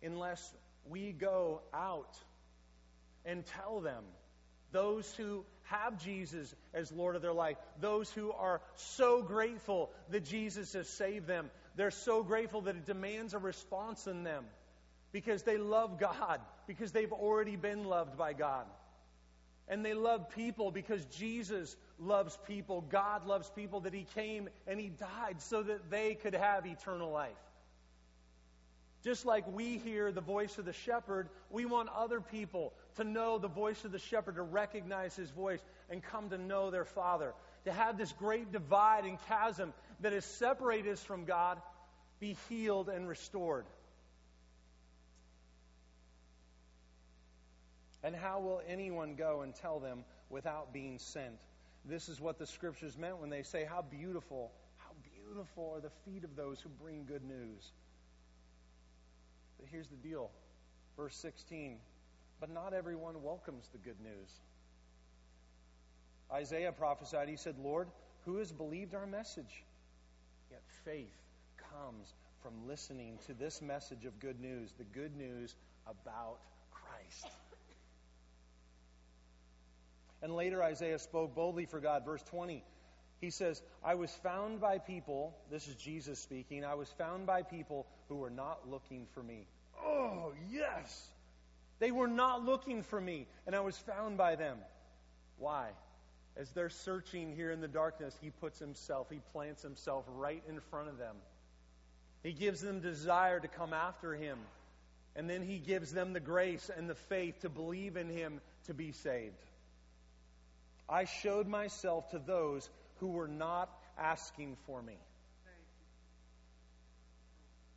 unless 0.03 0.55
we 0.89 1.13
go 1.13 1.61
out 1.73 2.17
and 3.25 3.45
tell 3.47 3.81
them? 3.81 4.05
Those 4.73 5.15
who 5.15 5.45
have 5.65 6.03
Jesus 6.03 6.55
as 6.75 6.91
Lord 6.91 7.17
of 7.17 7.23
their 7.23 7.33
life, 7.33 7.57
those 7.81 8.11
who 8.11 8.33
are 8.33 8.61
so 8.75 9.23
grateful 9.23 9.91
that 10.11 10.25
Jesus 10.25 10.73
has 10.73 10.89
saved 10.89 11.27
them, 11.27 11.51
they're 11.77 11.91
so 11.91 12.23
grateful 12.23 12.63
that 12.63 12.77
it 12.77 12.87
demands 12.87 13.35
a 13.35 13.39
response 13.39 14.07
in 14.07 14.25
them 14.25 14.45
because 15.13 15.43
they 15.43 15.57
love 15.57 15.99
God, 15.99 16.41
because 16.67 16.93
they've 16.93 17.13
already 17.13 17.57
been 17.57 17.85
loved 17.85 18.17
by 18.17 18.33
God. 18.33 18.67
And 19.67 19.85
they 19.85 19.95
love 19.95 20.29
people 20.31 20.71
because 20.71 21.05
Jesus 21.07 21.77
loves 21.99 22.39
people. 22.47 22.83
God 22.83 23.27
loves 23.27 23.51
people 23.51 23.81
that 23.81 23.95
He 23.95 24.07
came 24.15 24.49
and 24.67 24.79
He 24.79 24.89
died 24.89 25.41
so 25.41 25.63
that 25.63 25.91
they 25.91 26.15
could 26.15 26.35
have 26.35 26.67
eternal 26.67 27.11
life. 27.11 27.33
Just 29.05 29.27
like 29.27 29.45
we 29.53 29.77
hear 29.77 30.11
the 30.11 30.23
voice 30.23 30.57
of 30.57 30.65
the 30.65 30.73
shepherd, 30.73 31.29
we 31.51 31.67
want 31.67 31.91
other 31.95 32.23
people 32.23 32.73
to 32.97 33.05
know 33.05 33.37
the 33.37 33.49
voice 33.49 33.85
of 33.85 33.93
the 33.93 33.99
shepherd, 33.99 34.37
to 34.37 34.43
recognize 34.43 35.15
his 35.15 35.31
voice, 35.31 35.63
and 35.91 36.03
come 36.03 36.31
to 36.31 36.39
know 36.39 36.71
their 36.71 36.87
Father. 36.87 37.35
To 37.67 37.73
have 37.73 37.99
this 37.99 38.13
great 38.13 38.51
divide 38.51 39.05
and 39.05 39.19
chasm 39.29 39.75
that 40.01 40.13
has 40.13 40.25
separated 40.25 40.93
us 40.93 41.03
from 41.03 41.25
God 41.25 41.61
be 42.21 42.37
healed 42.49 42.89
and 42.89 43.09
restored. 43.09 43.67
And 48.03 48.15
how 48.15 48.41
will 48.41 48.61
anyone 48.69 49.15
go 49.15 49.41
and 49.41 49.55
tell 49.55 49.81
them 49.81 50.05
without 50.29 50.73
being 50.73 50.99
sent? 50.99 51.35
This 51.87 52.09
is 52.09 52.21
what 52.21 52.39
the 52.39 52.47
scriptures 52.47 52.97
meant 52.99 53.19
when 53.19 53.31
they 53.31 53.43
say, 53.43 53.67
How 53.69 53.83
beautiful, 53.83 54.53
how 54.79 54.91
beautiful 55.25 55.73
are 55.75 55.81
the 55.81 55.91
feet 56.05 56.25
of 56.25 56.37
those 56.37 56.61
who 56.61 56.69
bring 56.69 57.05
good 57.07 57.25
news. 57.25 57.73
But 59.59 59.69
here's 59.71 59.89
the 59.89 59.97
deal. 59.97 60.31
Verse 60.97 61.17
16. 61.17 61.79
But 62.41 62.51
not 62.51 62.75
everyone 62.75 63.23
welcomes 63.23 63.69
the 63.73 63.79
good 63.79 64.01
news. 64.03 64.31
Isaiah 66.33 66.73
prophesied, 66.73 67.29
he 67.29 67.37
said, 67.37 67.57
Lord, 67.59 67.89
who 68.25 68.37
has 68.39 68.53
believed 68.53 68.95
our 68.95 69.07
message? 69.07 69.65
Faith 70.85 71.15
comes 71.73 72.13
from 72.43 72.69
listening 72.69 73.19
to 73.27 73.35
this 73.35 73.63
message 73.63 74.05
of 74.05 74.21
good 74.21 74.41
news, 74.41 74.71
the 74.77 74.85
good 74.85 75.17
news 75.17 75.55
about 75.87 76.39
Christ. 76.71 77.35
And 80.23 80.35
later, 80.35 80.63
Isaiah 80.63 80.99
spoke 80.99 81.35
boldly 81.35 81.67
for 81.67 81.81
God. 81.81 82.05
Verse 82.05 82.23
20, 82.25 82.63
he 83.21 83.31
says, 83.31 83.63
I 83.83 83.95
was 83.95 84.11
found 84.23 84.61
by 84.61 84.79
people, 84.79 85.35
this 85.51 85.69
is 85.69 85.75
Jesus 85.77 86.19
speaking, 86.19 86.65
I 86.65 86.75
was 86.75 86.89
found 86.99 87.27
by 87.27 87.43
people 87.43 87.87
who 88.09 88.17
were 88.17 88.31
not 88.31 88.69
looking 88.69 89.07
for 89.13 89.23
me. 89.23 89.47
Oh, 89.83 90.33
yes! 90.51 91.09
They 91.79 91.91
were 91.91 92.09
not 92.09 92.45
looking 92.45 92.83
for 92.83 93.01
me, 93.01 93.27
and 93.47 93.55
I 93.55 93.61
was 93.61 93.77
found 93.77 94.17
by 94.17 94.37
them. 94.37 94.59
Why? 95.39 95.71
As 96.37 96.51
they're 96.51 96.71
searching 96.71 97.35
here 97.35 97.53
in 97.53 97.61
the 97.61 97.69
darkness, 97.69 98.17
he 98.21 98.31
puts 98.31 98.59
himself, 98.59 99.09
he 99.11 99.21
plants 99.33 99.63
himself 99.63 100.05
right 100.17 100.43
in 100.49 100.59
front 100.71 100.89
of 100.89 100.99
them. 100.99 101.17
He 102.23 102.33
gives 102.33 102.61
them 102.61 102.81
desire 102.81 103.39
to 103.39 103.49
come 103.49 103.73
after 103.73 104.15
him. 104.15 104.39
And 105.15 105.31
then 105.31 105.43
he 105.43 105.59
gives 105.59 105.93
them 105.93 106.13
the 106.13 106.21
grace 106.21 106.71
and 106.77 106.91
the 106.91 106.97
faith 106.97 107.41
to 107.43 107.49
believe 107.49 107.97
in 107.97 108.09
him 108.09 108.41
to 108.67 108.75
be 108.75 108.91
saved. 108.91 109.35
I 110.89 111.05
showed 111.05 111.47
myself 111.47 112.11
to 112.11 112.19
those 112.19 112.69
who 112.97 113.09
were 113.09 113.29
not 113.29 113.71
asking 113.97 114.57
for 114.67 114.83
me. 114.83 114.97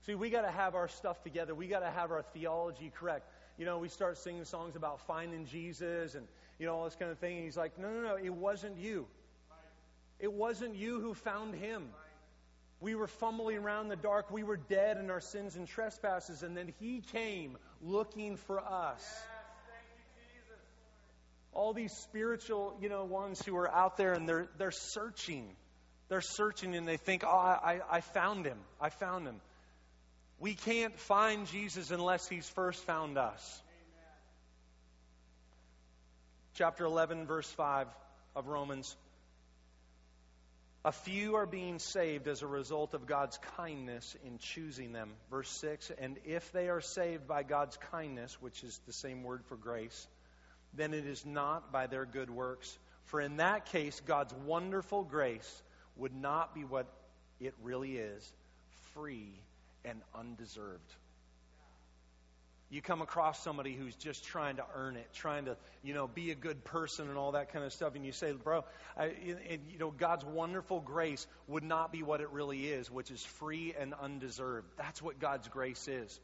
See, 0.08 0.15
we 0.15 0.30
got 0.30 0.43
to 0.43 0.52
have 0.52 0.74
our 0.74 0.88
stuff 0.88 1.22
together. 1.24 1.54
We 1.54 1.67
got 1.67 1.82
to 1.82 1.91
have 1.91 2.12
our 2.12 2.24
theology 2.34 2.91
correct. 2.98 3.30
You 3.58 3.65
know, 3.65 3.78
we 3.78 3.89
start 3.89 4.17
singing 4.17 4.46
songs 4.46 4.76
about 4.76 5.06
finding 5.06 5.46
Jesus 5.46 6.15
and, 6.15 6.26
you 6.60 6.65
know, 6.65 6.76
all 6.76 6.86
this 6.86 6.96
kind 6.96 7.12
of 7.12 7.20
thing. 7.20 7.38
And 7.38 7.46
he's 7.46 7.58
like, 7.58 7.78
no, 7.80 7.89
no, 7.89 8.02
no, 8.02 8.15
it 8.15 8.34
wasn't 8.34 8.78
you. 8.78 9.08
It 10.20 10.34
wasn't 10.34 10.76
you 10.76 11.00
who 11.00 11.13
found 11.13 11.56
him. 11.56 11.89
We 12.80 12.96
were 12.96 13.08
fumbling 13.08 13.58
around 13.58 13.86
in 13.86 13.89
the 13.89 13.96
dark. 13.96 14.32
We 14.32 14.43
were 14.43 14.58
dead 14.58 14.98
in 14.98 15.10
our 15.10 15.20
sins 15.20 15.56
and 15.56 15.67
trespasses. 15.67 16.43
And 16.43 16.56
then 16.56 16.74
he 16.80 17.02
came 17.12 17.58
looking 17.82 18.38
for 18.38 18.60
us. 18.60 19.04
All 21.54 21.74
these 21.74 21.93
spiritual, 22.04 22.78
you 22.82 22.89
know, 22.89 23.06
ones 23.06 23.43
who 23.43 23.56
are 23.58 23.72
out 23.72 23.98
there 23.98 24.13
and 24.13 24.30
they're, 24.30 24.48
they're 24.60 24.72
searching. 24.72 25.56
They're 26.08 26.22
searching 26.22 26.76
and 26.76 26.88
they 26.88 26.98
think, 26.98 27.24
oh, 27.26 27.30
I, 27.30 27.80
I 27.89 28.02
found 28.02 28.46
him. 28.46 28.60
I 28.80 28.89
found 28.89 29.26
him. 29.26 29.41
We 30.39 30.54
can't 30.54 30.98
find 31.00 31.48
Jesus 31.48 31.89
unless 31.89 32.28
he's 32.28 32.48
first 32.50 32.84
found 32.84 33.17
us. 33.17 33.62
Chapter 36.58 36.86
11, 36.86 37.28
verse 37.28 37.48
5 37.52 37.86
of 38.36 38.48
Romans. 38.48 38.96
A 40.84 40.91
few 40.91 41.36
are 41.36 41.46
being 41.46 41.78
saved 41.78 42.28
as 42.28 42.41
a 42.41 42.48
result 42.48 42.96
of 42.96 43.06
God's 43.06 43.38
kindness 43.58 44.15
in 44.26 44.39
choosing 44.39 44.91
them. 44.91 45.12
Verse 45.30 45.52
6 45.52 45.91
And 46.00 46.17
if 46.26 46.52
they 46.54 46.70
are 46.70 46.82
saved 46.82 47.28
by 47.28 47.43
God's 47.43 47.78
kindness, 47.91 48.41
which 48.41 48.63
is 48.63 48.80
the 48.88 48.93
same 48.93 49.22
word 49.22 49.46
for 49.46 49.56
grace, 49.56 50.08
then 50.74 50.96
it 50.96 51.06
is 51.06 51.24
not 51.28 51.72
by 51.72 51.86
their 51.86 52.06
good 52.06 52.32
works. 52.32 52.76
For 53.04 53.22
in 53.22 53.38
that 53.38 53.67
case, 53.67 54.02
God's 54.08 54.34
wonderful 54.34 55.04
grace 55.04 55.62
would 55.96 56.15
not 56.15 56.56
be 56.56 56.63
what 56.63 56.88
it 57.39 57.54
really 57.62 57.98
is 57.98 58.34
free 58.96 59.32
and 59.86 60.02
undeserved. 60.15 60.91
You 62.69 62.82
come 62.82 63.01
across 63.01 63.41
somebody 63.41 63.73
who's 63.73 63.95
just 63.95 64.25
trying 64.25 64.58
to 64.58 64.65
earn 64.75 64.97
it, 64.97 65.08
trying 65.13 65.45
to, 65.45 65.56
you 65.84 65.93
know, 65.93 66.06
be 66.08 66.32
a 66.32 66.36
good 66.36 66.65
person 66.65 67.08
and 67.08 67.17
all 67.17 67.32
that 67.32 67.53
kind 67.53 67.63
of 67.63 67.71
stuff, 67.71 67.95
and 67.95 68.06
you 68.06 68.12
say, 68.12 68.34
bro, 68.34 68.65
I, 68.97 69.06
and, 69.49 69.62
you 69.71 69.80
know, 69.80 69.89
God's 69.89 70.25
wonderful 70.25 70.82
grace 70.82 71.25
would 71.47 71.63
not 71.63 71.93
be 71.93 72.03
what 72.03 72.19
it 72.19 72.30
really 72.32 72.67
is, 72.67 72.91
which 72.91 73.10
is 73.10 73.23
free 73.23 73.73
and 73.80 73.93
undeserved. 73.93 74.67
That's 74.77 75.01
what 75.01 75.19
God's 75.19 75.47
grace 75.47 75.88
is. 75.88 76.19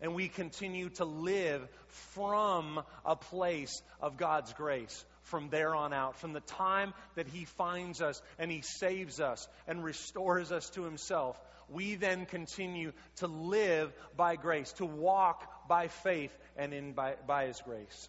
And 0.00 0.14
we 0.14 0.28
continue 0.28 0.90
to 0.90 1.04
live 1.04 1.66
from 2.14 2.80
a 3.04 3.16
place 3.16 3.82
of 4.00 4.16
God's 4.16 4.52
grace 4.52 5.04
from 5.28 5.48
there 5.48 5.74
on 5.74 5.92
out. 5.92 6.18
From 6.18 6.32
the 6.32 6.40
time 6.40 6.92
that 7.14 7.28
He 7.28 7.44
finds 7.44 8.02
us 8.02 8.20
and 8.38 8.50
He 8.50 8.62
saves 8.62 9.20
us 9.20 9.48
and 9.66 9.82
restores 9.82 10.52
us 10.52 10.68
to 10.70 10.82
Himself, 10.82 11.38
we 11.70 11.94
then 11.94 12.26
continue 12.26 12.92
to 13.16 13.26
live 13.26 13.92
by 14.16 14.36
grace, 14.36 14.72
to 14.74 14.86
walk 14.86 15.68
by 15.68 15.88
faith 15.88 16.36
and 16.56 16.72
in 16.72 16.92
by, 16.92 17.14
by 17.26 17.46
His 17.46 17.60
grace. 17.60 18.08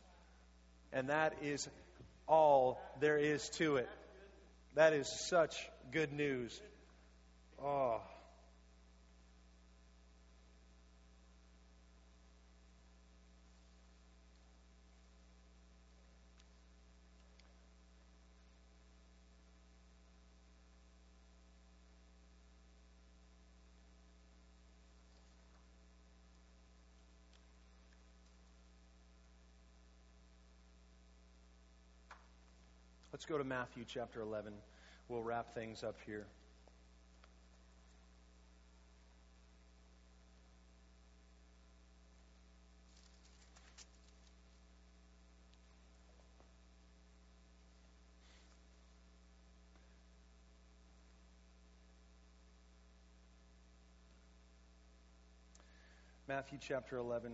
And 0.91 1.09
that 1.09 1.35
is 1.43 1.67
all 2.27 2.81
there 2.99 3.17
is 3.17 3.47
to 3.49 3.77
it. 3.77 3.89
That 4.75 4.93
is 4.93 5.07
such 5.29 5.55
good 5.91 6.13
news. 6.13 6.59
Oh. 7.61 8.01
Let's 33.19 33.25
go 33.25 33.37
to 33.37 33.43
Matthew 33.43 33.83
chapter 33.85 34.21
11. 34.21 34.53
We'll 35.09 35.23
wrap 35.23 35.53
things 35.53 35.83
up 35.83 35.97
here. 36.05 36.25
Matthew 56.25 56.57
chapter 56.61 56.95
11. 56.95 57.33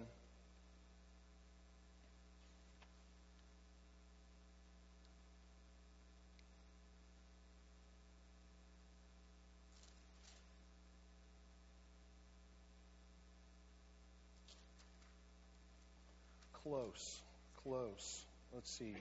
Close, 16.86 17.22
close. 17.64 18.26
Let's 18.54 18.70
see. 18.70 18.94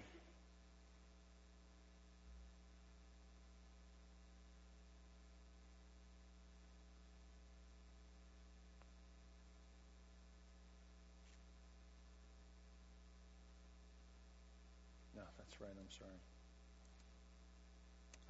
No, 15.15 15.23
that's 15.37 15.61
right. 15.61 15.69
I'm 15.69 15.91
sorry. 15.99 16.11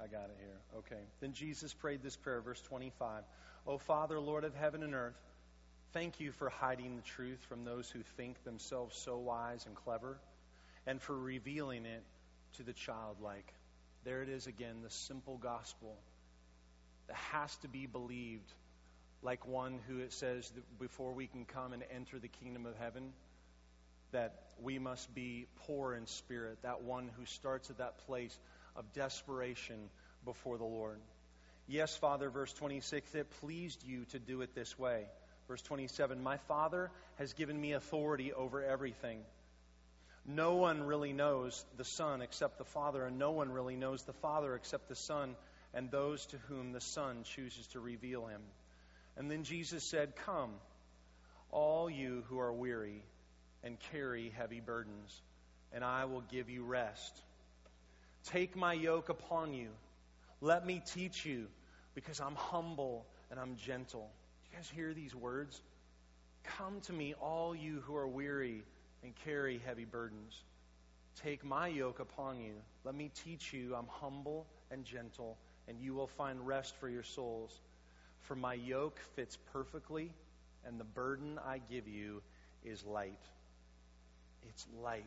I 0.01 0.07
got 0.07 0.25
it 0.25 0.37
here. 0.39 0.49
Okay. 0.79 1.01
Then 1.21 1.31
Jesus 1.31 1.73
prayed 1.73 2.03
this 2.03 2.17
prayer, 2.17 2.41
verse 2.41 2.61
25. 2.63 3.23
O 3.67 3.77
Father, 3.77 4.19
Lord 4.19 4.43
of 4.43 4.53
heaven 4.53 4.83
and 4.83 4.93
earth, 4.93 5.15
thank 5.95 6.19
you 6.19 6.33
for 6.33 6.49
hiding 6.49 6.97
the 6.97 7.01
truth 7.01 7.39
from 7.47 7.63
those 7.63 7.89
who 7.89 8.01
think 8.17 8.43
themselves 8.43 8.97
so 8.97 9.17
wise 9.17 9.65
and 9.65 9.73
clever, 9.75 10.17
and 10.85 11.01
for 11.01 11.17
revealing 11.17 11.85
it 11.85 12.03
to 12.57 12.63
the 12.63 12.73
childlike. 12.73 13.53
There 14.03 14.21
it 14.21 14.27
is 14.27 14.45
again, 14.45 14.81
the 14.83 14.89
simple 14.89 15.37
gospel 15.37 15.95
that 17.07 17.15
has 17.15 17.55
to 17.57 17.69
be 17.69 17.85
believed 17.85 18.51
like 19.23 19.47
one 19.47 19.79
who 19.87 19.99
it 19.99 20.11
says 20.11 20.49
that 20.49 20.79
before 20.79 21.13
we 21.13 21.27
can 21.27 21.45
come 21.45 21.71
and 21.71 21.81
enter 21.95 22.19
the 22.19 22.27
kingdom 22.27 22.65
of 22.65 22.75
heaven, 22.77 23.13
that 24.11 24.33
we 24.61 24.79
must 24.79 25.15
be 25.15 25.47
poor 25.65 25.93
in 25.93 26.07
spirit, 26.07 26.57
that 26.63 26.83
one 26.83 27.09
who 27.17 27.25
starts 27.25 27.69
at 27.69 27.77
that 27.77 27.99
place 27.99 28.37
of 28.75 28.83
desperation 28.91 29.77
before 30.25 30.57
the 30.57 30.65
Lord. 30.65 30.99
Yes, 31.69 31.95
Father, 31.95 32.29
verse 32.29 32.51
26, 32.51 33.15
it 33.15 33.29
pleased 33.39 33.81
you 33.87 34.03
to 34.11 34.19
do 34.19 34.41
it 34.41 34.53
this 34.53 34.77
way. 34.77 35.05
Verse 35.47 35.61
27, 35.61 36.21
my 36.21 36.37
Father 36.47 36.89
has 37.17 37.33
given 37.33 37.59
me 37.59 37.73
authority 37.73 38.33
over 38.33 38.63
everything. 38.63 39.19
No 40.25 40.55
one 40.55 40.83
really 40.83 41.13
knows 41.13 41.63
the 41.77 41.83
Son 41.83 42.21
except 42.21 42.57
the 42.57 42.65
Father, 42.65 43.05
and 43.05 43.19
no 43.19 43.31
one 43.31 43.51
really 43.51 43.75
knows 43.75 44.03
the 44.03 44.13
Father 44.13 44.55
except 44.55 44.89
the 44.89 44.95
Son 44.95 45.35
and 45.73 45.91
those 45.91 46.25
to 46.27 46.37
whom 46.49 46.71
the 46.71 46.81
Son 46.81 47.23
chooses 47.23 47.67
to 47.67 47.79
reveal 47.79 48.25
him. 48.25 48.41
And 49.17 49.29
then 49.29 49.43
Jesus 49.43 49.83
said, 49.83 50.15
Come, 50.25 50.51
all 51.51 51.89
you 51.89 52.23
who 52.27 52.39
are 52.39 52.51
weary 52.51 53.03
and 53.63 53.77
carry 53.91 54.33
heavy 54.35 54.61
burdens, 54.61 55.21
and 55.71 55.83
I 55.83 56.05
will 56.05 56.23
give 56.31 56.49
you 56.49 56.63
rest. 56.63 57.21
Take 58.25 58.55
my 58.55 58.73
yoke 58.73 59.09
upon 59.09 59.53
you. 59.53 59.69
Let 60.41 60.65
me 60.65 60.81
teach 60.93 61.23
you, 61.23 61.47
because 61.93 62.19
I'm 62.19 62.35
humble 62.35 63.05
and 63.29 63.39
I'm 63.39 63.57
gentle. 63.57 64.09
You 64.55 64.61
guys 64.61 64.71
hear 64.73 64.93
these 64.93 65.13
words? 65.13 65.61
Come 66.57 66.79
to 66.83 66.93
me, 66.93 67.13
all 67.21 67.53
you 67.53 67.81
who 67.85 67.97
are 67.97 68.07
weary 68.07 68.63
and 69.03 69.13
carry 69.25 69.59
heavy 69.65 69.83
burdens. 69.83 70.41
Take 71.23 71.43
my 71.43 71.67
yoke 71.67 71.99
upon 71.99 72.39
you. 72.39 72.53
Let 72.85 72.95
me 72.95 73.11
teach 73.25 73.51
you. 73.51 73.75
I'm 73.75 73.87
humble 73.99 74.47
and 74.71 74.85
gentle, 74.85 75.37
and 75.67 75.81
you 75.81 75.93
will 75.93 76.07
find 76.07 76.47
rest 76.47 76.73
for 76.79 76.87
your 76.87 77.03
souls. 77.03 77.51
For 78.21 78.35
my 78.35 78.53
yoke 78.53 78.97
fits 79.17 79.37
perfectly, 79.51 80.13
and 80.65 80.79
the 80.79 80.85
burden 80.85 81.37
I 81.45 81.59
give 81.69 81.89
you 81.89 82.21
is 82.63 82.81
light. 82.85 83.19
It's 84.47 84.65
light. 84.81 85.03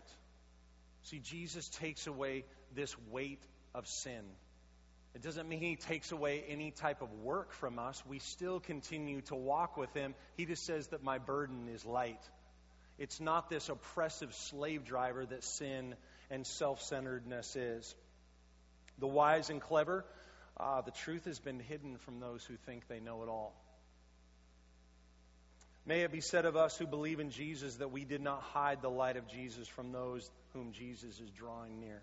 See, 1.04 1.20
Jesus 1.20 1.70
takes 1.70 2.06
away 2.06 2.44
this 2.74 2.94
weight 3.11 3.42
of 3.74 3.87
sin. 3.87 4.24
It 5.18 5.24
doesn't 5.24 5.48
mean 5.48 5.59
he 5.59 5.74
takes 5.74 6.12
away 6.12 6.44
any 6.48 6.70
type 6.70 7.02
of 7.02 7.12
work 7.12 7.52
from 7.54 7.81
us. 7.81 8.00
We 8.07 8.20
still 8.20 8.61
continue 8.61 9.20
to 9.22 9.35
walk 9.35 9.76
with 9.76 9.92
him. 9.92 10.14
He 10.37 10.44
just 10.44 10.64
says 10.64 10.87
that 10.88 11.02
my 11.02 11.18
burden 11.18 11.68
is 11.68 11.85
light. 11.85 12.22
It's 12.98 13.18
not 13.18 13.50
this 13.50 13.68
oppressive 13.68 14.33
slave 14.33 14.85
driver 14.85 15.26
that 15.26 15.42
sin 15.42 15.96
and 16.31 16.46
self 16.46 16.81
centeredness 16.83 17.57
is. 17.57 17.96
The 19.00 19.09
wise 19.09 19.50
and 19.50 19.61
clever, 19.61 20.04
uh, 20.57 20.83
the 20.83 20.92
truth 20.92 21.24
has 21.24 21.40
been 21.40 21.59
hidden 21.59 21.96
from 21.98 22.20
those 22.20 22.44
who 22.44 22.54
think 22.54 22.87
they 22.87 23.00
know 23.00 23.24
it 23.24 23.28
all. 23.28 23.61
May 25.85 26.02
it 26.02 26.12
be 26.12 26.20
said 26.20 26.44
of 26.44 26.54
us 26.54 26.78
who 26.78 26.87
believe 26.87 27.18
in 27.18 27.31
Jesus 27.31 27.74
that 27.76 27.90
we 27.90 28.04
did 28.04 28.20
not 28.20 28.40
hide 28.40 28.83
the 28.83 28.90
light 28.90 29.16
of 29.16 29.26
Jesus 29.26 29.66
from 29.66 29.90
those 29.90 30.31
whom 30.52 30.70
Jesus 30.70 31.18
is 31.18 31.31
drawing 31.33 31.81
near. 31.81 32.02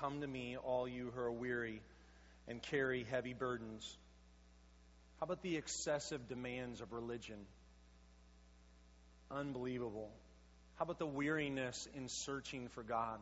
Come 0.00 0.20
to 0.20 0.26
me, 0.26 0.56
all 0.56 0.86
you 0.86 1.12
who 1.14 1.20
are 1.20 1.32
weary 1.32 1.80
and 2.46 2.62
carry 2.62 3.04
heavy 3.04 3.34
burdens. 3.34 3.96
How 5.18 5.24
about 5.24 5.42
the 5.42 5.56
excessive 5.56 6.28
demands 6.28 6.80
of 6.80 6.92
religion? 6.92 7.38
Unbelievable. 9.30 10.10
How 10.76 10.84
about 10.84 10.98
the 11.00 11.06
weariness 11.06 11.88
in 11.96 12.08
searching 12.08 12.68
for 12.68 12.84
God? 12.84 13.18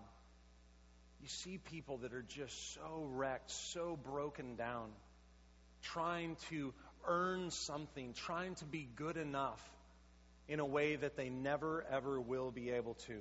You 1.22 1.28
see 1.28 1.58
people 1.58 1.98
that 1.98 2.12
are 2.12 2.24
just 2.28 2.74
so 2.74 3.08
wrecked, 3.12 3.50
so 3.50 3.98
broken 4.10 4.56
down, 4.56 4.90
trying 5.82 6.36
to 6.50 6.74
earn 7.06 7.50
something, 7.50 8.12
trying 8.12 8.54
to 8.56 8.66
be 8.66 8.86
good 8.96 9.16
enough 9.16 9.62
in 10.48 10.60
a 10.60 10.66
way 10.66 10.96
that 10.96 11.16
they 11.16 11.30
never, 11.30 11.84
ever 11.90 12.20
will 12.20 12.50
be 12.50 12.70
able 12.70 12.94
to. 13.06 13.18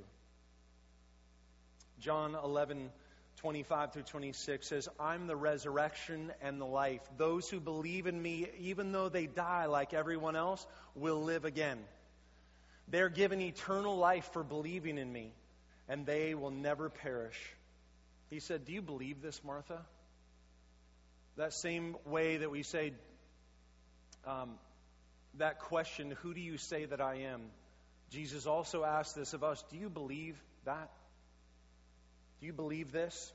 John 2.00 2.36
11, 2.36 2.89
25 3.38 3.93
through 3.93 4.04
26 4.04 4.67
says, 4.67 4.89
I'm 5.00 5.28
the 5.28 5.36
resurrection 5.36 6.32
and 6.41 6.60
the 6.60 6.65
life. 6.65 7.02
Those 7.17 7.50
who 7.50 7.60
believe 7.60 8.08
in 8.08 8.21
me, 8.21 8.48
even 8.60 8.91
though 8.91 9.10
they 9.10 9.26
die 9.28 9.65
like 9.65 9.93
everyone 9.93 10.36
else, 10.36 10.65
will 10.95 11.24
live 11.24 11.45
again. 11.45 11.80
They're 12.88 13.10
given 13.10 13.41
eternal 13.41 13.98
life 13.98 14.30
for 14.32 14.43
believing 14.43 14.98
in 14.98 15.12
me, 15.12 15.34
and 15.89 16.06
they 16.06 16.34
will 16.36 16.52
never 16.52 16.89
perish. 16.89 17.39
He 18.30 18.39
said, 18.39 18.65
Do 18.65 18.74
you 18.74 18.82
believe 18.82 19.21
this, 19.21 19.43
Martha? 19.43 19.82
That 21.38 21.54
same 21.54 21.98
way 22.06 22.38
that 22.38 22.50
we 22.50 22.63
say, 22.63 22.93
um, 24.26 24.52
that 25.38 25.60
question, 25.60 26.15
Who 26.21 26.34
do 26.34 26.41
you 26.41 26.58
say 26.58 26.86
that 26.86 27.02
I 27.02 27.15
am? 27.32 27.41
Jesus 28.12 28.45
also 28.45 28.84
asked 28.84 29.15
this 29.15 29.34
of 29.34 29.43
us 29.43 29.63
Do 29.69 29.78
you 29.78 29.89
believe 29.89 30.41
that? 30.65 30.89
Do 32.46 32.48
you 32.48 32.54
believe 32.54 32.92
this? 32.92 33.34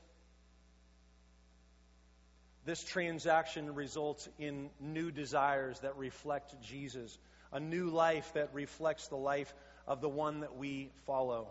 This 2.63 2.81
transaction 2.81 3.75
results 3.75 4.29
in 4.39 4.69
new 4.79 5.11
desires 5.11 5.77
that 5.81 5.97
reflect 5.97 6.55
Jesus, 6.61 7.17
a 7.51 7.59
new 7.59 7.89
life 7.89 8.31
that 8.35 8.53
reflects 8.53 9.09
the 9.09 9.17
life 9.17 9.53
of 9.85 9.99
the 9.99 10.07
one 10.07 10.39
that 10.39 10.55
we 10.55 10.91
follow. 11.07 11.49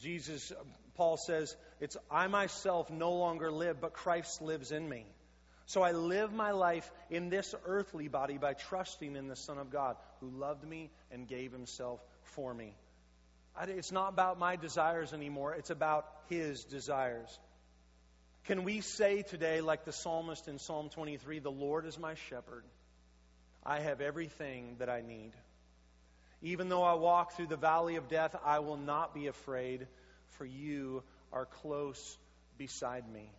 Jesus, 0.00 0.52
Paul 0.96 1.16
says, 1.16 1.54
it's 1.78 1.96
I 2.10 2.26
myself 2.26 2.90
no 2.90 3.12
longer 3.12 3.52
live, 3.52 3.80
but 3.80 3.92
Christ 3.92 4.42
lives 4.42 4.72
in 4.72 4.88
me. 4.88 5.06
So 5.66 5.82
I 5.82 5.92
live 5.92 6.32
my 6.32 6.50
life 6.50 6.90
in 7.08 7.30
this 7.30 7.54
earthly 7.64 8.08
body 8.08 8.36
by 8.36 8.54
trusting 8.54 9.14
in 9.14 9.28
the 9.28 9.36
Son 9.36 9.58
of 9.58 9.70
God 9.70 9.94
who 10.18 10.28
loved 10.28 10.66
me 10.66 10.90
and 11.12 11.28
gave 11.28 11.52
himself 11.52 12.00
for 12.24 12.52
me. 12.52 12.74
It's 13.66 13.92
not 13.92 14.10
about 14.10 14.38
my 14.38 14.56
desires 14.56 15.12
anymore, 15.12 15.54
it's 15.54 15.70
about 15.70 16.06
his 16.28 16.64
desires. 16.64 17.38
Can 18.44 18.64
we 18.64 18.80
say 18.80 19.22
today, 19.22 19.60
like 19.60 19.84
the 19.84 19.92
psalmist 19.92 20.48
in 20.48 20.58
Psalm 20.58 20.88
23, 20.90 21.40
the 21.40 21.50
Lord 21.50 21.84
is 21.84 21.98
my 21.98 22.14
shepherd? 22.30 22.64
I 23.64 23.80
have 23.80 24.00
everything 24.00 24.76
that 24.78 24.88
I 24.88 25.02
need. 25.02 25.32
Even 26.40 26.68
though 26.68 26.84
I 26.84 26.94
walk 26.94 27.32
through 27.32 27.48
the 27.48 27.56
valley 27.56 27.96
of 27.96 28.08
death, 28.08 28.34
I 28.44 28.60
will 28.60 28.76
not 28.76 29.12
be 29.12 29.26
afraid, 29.26 29.86
for 30.38 30.44
you 30.44 31.02
are 31.32 31.46
close 31.46 32.16
beside 32.56 33.06
me. 33.12 33.30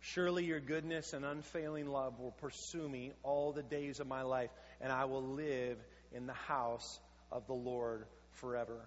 Surely 0.00 0.46
your 0.46 0.60
goodness 0.60 1.12
and 1.12 1.24
unfailing 1.24 1.86
love 1.86 2.18
will 2.18 2.32
pursue 2.32 2.88
me 2.88 3.12
all 3.22 3.52
the 3.52 3.62
days 3.62 4.00
of 4.00 4.06
my 4.06 4.22
life, 4.22 4.50
and 4.80 4.90
I 4.90 5.04
will 5.04 5.22
live 5.22 5.76
in 6.12 6.26
the 6.26 6.32
house 6.32 6.98
of 7.30 7.46
the 7.46 7.54
Lord 7.54 8.06
forever. 8.34 8.80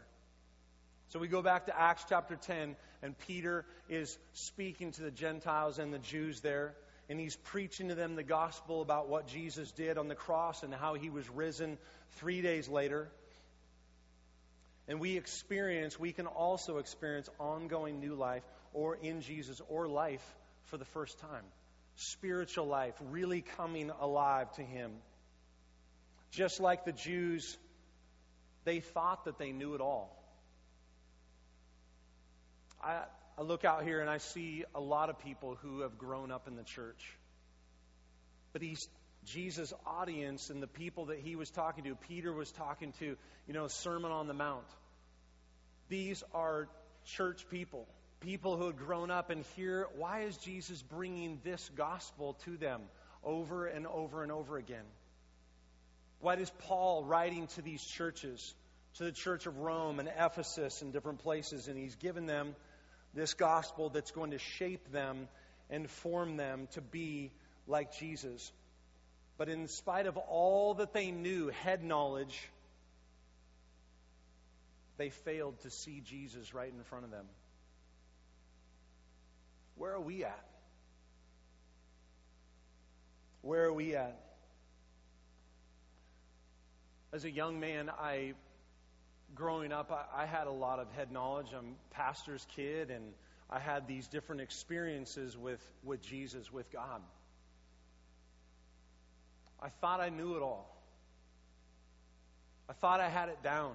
So 1.09 1.19
we 1.19 1.27
go 1.27 1.41
back 1.41 1.67
to 1.67 1.79
Acts 1.79 2.05
chapter 2.09 2.35
10, 2.35 2.75
and 3.01 3.17
Peter 3.27 3.65
is 3.87 4.17
speaking 4.33 4.91
to 4.93 5.03
the 5.03 5.11
Gentiles 5.11 5.77
and 5.77 5.93
the 5.93 5.99
Jews 5.99 6.41
there, 6.41 6.73
and 7.09 7.19
he's 7.19 7.35
preaching 7.35 7.89
to 7.89 7.95
them 7.95 8.15
the 8.15 8.23
gospel 8.23 8.81
about 8.81 9.09
what 9.09 9.27
Jesus 9.27 9.71
did 9.71 9.97
on 9.97 10.07
the 10.07 10.15
cross 10.15 10.63
and 10.63 10.73
how 10.73 10.95
he 10.95 11.09
was 11.09 11.29
risen 11.29 11.77
three 12.13 12.41
days 12.41 12.67
later. 12.67 13.09
And 14.87 14.99
we 14.99 15.17
experience, 15.17 15.99
we 15.99 16.13
can 16.13 16.25
also 16.25 16.77
experience 16.77 17.29
ongoing 17.39 17.99
new 17.99 18.15
life 18.15 18.43
or 18.73 18.95
in 18.95 19.21
Jesus 19.21 19.61
or 19.69 19.87
life 19.87 20.25
for 20.65 20.77
the 20.77 20.85
first 20.85 21.19
time. 21.19 21.43
spiritual 21.95 22.65
life 22.65 22.95
really 23.11 23.41
coming 23.57 23.91
alive 24.01 24.51
to 24.53 24.63
him. 24.63 24.91
Just 26.31 26.59
like 26.59 26.85
the 26.85 26.91
Jews, 26.91 27.57
they 28.65 28.79
thought 28.79 29.25
that 29.25 29.37
they 29.37 29.51
knew 29.51 29.75
it 29.75 29.81
all. 29.81 30.17
I, 32.81 33.01
I 33.37 33.41
look 33.41 33.65
out 33.65 33.83
here 33.83 34.01
and 34.01 34.09
I 34.09 34.17
see 34.17 34.63
a 34.75 34.81
lot 34.81 35.09
of 35.09 35.19
people 35.19 35.57
who 35.61 35.81
have 35.81 35.97
grown 35.97 36.31
up 36.31 36.47
in 36.47 36.55
the 36.55 36.63
church. 36.63 37.17
But 38.51 38.61
he's 38.61 38.87
Jesus' 39.25 39.73
audience 39.85 40.49
and 40.49 40.61
the 40.61 40.67
people 40.67 41.05
that 41.05 41.19
he 41.19 41.35
was 41.35 41.49
talking 41.49 41.85
to, 41.85 41.95
Peter 41.95 42.31
was 42.31 42.51
talking 42.51 42.93
to, 42.99 43.15
you 43.47 43.53
know, 43.53 43.67
Sermon 43.67 44.11
on 44.11 44.27
the 44.27 44.33
Mount. 44.33 44.65
These 45.89 46.23
are 46.33 46.67
church 47.05 47.45
people, 47.49 47.87
people 48.19 48.57
who 48.57 48.67
had 48.67 48.77
grown 48.77 49.11
up 49.11 49.29
and 49.29 49.43
here, 49.55 49.87
why 49.97 50.21
is 50.21 50.37
Jesus 50.37 50.81
bringing 50.81 51.39
this 51.43 51.69
gospel 51.75 52.37
to 52.45 52.57
them 52.57 52.81
over 53.23 53.65
and 53.65 53.87
over 53.87 54.23
and 54.23 54.31
over 54.31 54.57
again? 54.57 54.85
Why 56.23 56.35
is 56.35 56.49
Paul 56.69 57.03
writing 57.03 57.47
to 57.47 57.61
these 57.61 57.83
churches, 57.83 58.55
to 58.93 59.03
the 59.03 59.11
church 59.11 59.45
of 59.45 59.57
Rome 59.57 59.99
and 59.99 60.07
Ephesus 60.07 60.81
and 60.81 60.93
different 60.93 61.19
places, 61.19 61.67
and 61.67 61.77
he's 61.77 61.95
given 61.97 62.27
them 62.27 62.55
this 63.13 63.33
gospel 63.33 63.89
that's 63.89 64.11
going 64.11 64.31
to 64.31 64.39
shape 64.39 64.89
them 64.93 65.27
and 65.69 65.89
form 65.89 66.37
them 66.37 66.69
to 66.71 66.81
be 66.81 67.33
like 67.67 67.93
Jesus? 67.97 68.53
But 69.37 69.49
in 69.49 69.67
spite 69.67 70.07
of 70.07 70.15
all 70.15 70.75
that 70.75 70.93
they 70.93 71.11
knew, 71.11 71.49
head 71.49 71.83
knowledge, 71.83 72.49
they 74.95 75.09
failed 75.09 75.59
to 75.63 75.69
see 75.69 76.01
Jesus 76.05 76.53
right 76.53 76.71
in 76.71 76.83
front 76.85 77.03
of 77.03 77.11
them. 77.11 77.25
Where 79.75 79.91
are 79.91 79.99
we 79.99 80.23
at? 80.23 80.45
Where 83.41 83.65
are 83.65 83.73
we 83.73 83.97
at? 83.97 84.17
As 87.13 87.25
a 87.25 87.31
young 87.31 87.59
man, 87.59 87.91
I, 87.91 88.33
growing 89.35 89.71
up, 89.71 89.91
I, 89.91 90.23
I 90.23 90.25
had 90.25 90.47
a 90.47 90.51
lot 90.51 90.79
of 90.79 90.91
head 90.93 91.11
knowledge. 91.11 91.45
I'm 91.55 91.75
pastor's 91.91 92.43
kid, 92.55 92.89
and 92.89 93.13
I 93.51 93.59
had 93.59 93.87
these 93.87 94.07
different 94.07 94.41
experiences 94.41 95.37
with, 95.37 95.61
with 95.83 96.01
Jesus, 96.01 96.51
with 96.51 96.71
God. 96.71 97.01
I 99.61 99.69
thought 99.79 100.01
I 100.01 100.09
knew 100.09 100.35
it 100.37 100.41
all. 100.41 100.75
I 102.67 102.73
thought 102.73 102.99
I 102.99 103.09
had 103.09 103.29
it 103.29 103.43
down. 103.43 103.73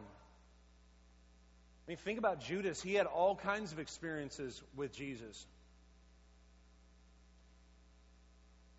I 1.87 1.91
mean, 1.91 1.97
think 1.99 2.19
about 2.19 2.41
Judas. 2.41 2.83
He 2.83 2.95
had 2.95 3.07
all 3.07 3.37
kinds 3.37 3.71
of 3.71 3.79
experiences 3.79 4.61
with 4.75 4.93
Jesus. 4.93 5.47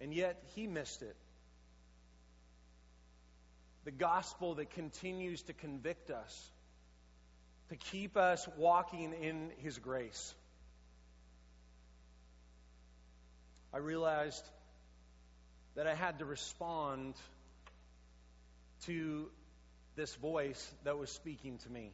And 0.02 0.14
yet, 0.14 0.44
he 0.54 0.68
missed 0.68 1.02
it. 1.02 1.16
The 3.90 3.96
gospel 3.96 4.54
that 4.54 4.70
continues 4.70 5.42
to 5.42 5.54
convict 5.54 6.12
us, 6.12 6.52
to 7.70 7.76
keep 7.76 8.18
us 8.18 8.48
walking 8.56 9.16
in 9.20 9.50
his 9.64 9.80
grace. 9.80 10.36
I 13.74 13.78
realized 13.78 14.48
that 15.74 15.88
I 15.88 15.96
had 15.96 16.20
to 16.20 16.26
respond 16.26 17.16
to 18.86 19.32
this 19.96 20.14
voice 20.14 20.72
that 20.84 21.00
was 21.00 21.10
speaking 21.10 21.58
to 21.58 21.72
me. 21.72 21.92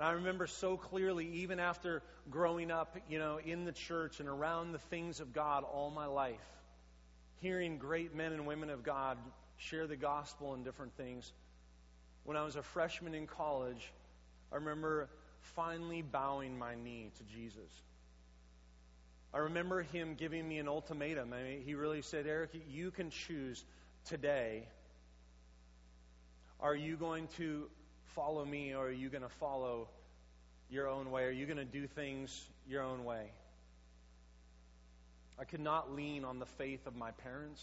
And 0.00 0.08
I 0.08 0.10
remember 0.10 0.48
so 0.48 0.76
clearly, 0.76 1.28
even 1.34 1.60
after 1.60 2.02
growing 2.32 2.72
up, 2.72 2.96
you 3.08 3.20
know, 3.20 3.38
in 3.38 3.64
the 3.64 3.70
church 3.70 4.18
and 4.18 4.28
around 4.28 4.72
the 4.72 4.80
things 4.90 5.20
of 5.20 5.32
God 5.32 5.62
all 5.62 5.92
my 5.92 6.06
life, 6.06 6.34
hearing 7.42 7.78
great 7.78 8.12
men 8.12 8.32
and 8.32 8.44
women 8.44 8.70
of 8.70 8.82
God 8.82 9.18
share 9.58 9.86
the 9.86 9.96
gospel 9.96 10.54
and 10.54 10.64
different 10.64 10.96
things. 10.96 11.32
When 12.24 12.36
I 12.36 12.44
was 12.44 12.56
a 12.56 12.62
freshman 12.62 13.14
in 13.14 13.26
college, 13.26 13.92
I 14.52 14.56
remember 14.56 15.08
finally 15.54 16.02
bowing 16.02 16.58
my 16.58 16.74
knee 16.74 17.10
to 17.16 17.24
Jesus. 17.34 17.70
I 19.32 19.38
remember 19.38 19.82
him 19.82 20.14
giving 20.14 20.48
me 20.48 20.58
an 20.58 20.68
ultimatum. 20.68 21.32
I 21.32 21.42
mean, 21.42 21.62
he 21.64 21.74
really 21.74 22.02
said, 22.02 22.26
Eric, 22.26 22.50
you 22.70 22.90
can 22.90 23.10
choose 23.10 23.64
today. 24.06 24.64
Are 26.60 26.74
you 26.74 26.96
going 26.96 27.28
to 27.36 27.68
follow 28.14 28.44
me 28.44 28.74
or 28.74 28.86
are 28.86 28.92
you 28.92 29.08
going 29.08 29.22
to 29.22 29.28
follow 29.28 29.88
your 30.70 30.88
own 30.88 31.10
way? 31.10 31.24
Are 31.24 31.30
you 31.30 31.46
going 31.46 31.58
to 31.58 31.64
do 31.64 31.86
things 31.86 32.44
your 32.68 32.82
own 32.82 33.04
way? 33.04 33.30
I 35.38 35.44
could 35.44 35.60
not 35.60 35.94
lean 35.94 36.24
on 36.24 36.38
the 36.38 36.46
faith 36.46 36.86
of 36.86 36.96
my 36.96 37.10
parents, 37.10 37.62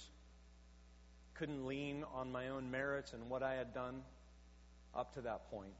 couldn't 1.43 1.65
lean 1.67 2.05
on 2.13 2.31
my 2.31 2.47
own 2.47 2.71
merits 2.71 3.11
and 3.11 3.29
what 3.29 3.43
I 3.43 3.55
had 3.55 3.73
done 3.73 4.01
up 4.95 5.13
to 5.15 5.21
that 5.23 5.51
point. 5.51 5.73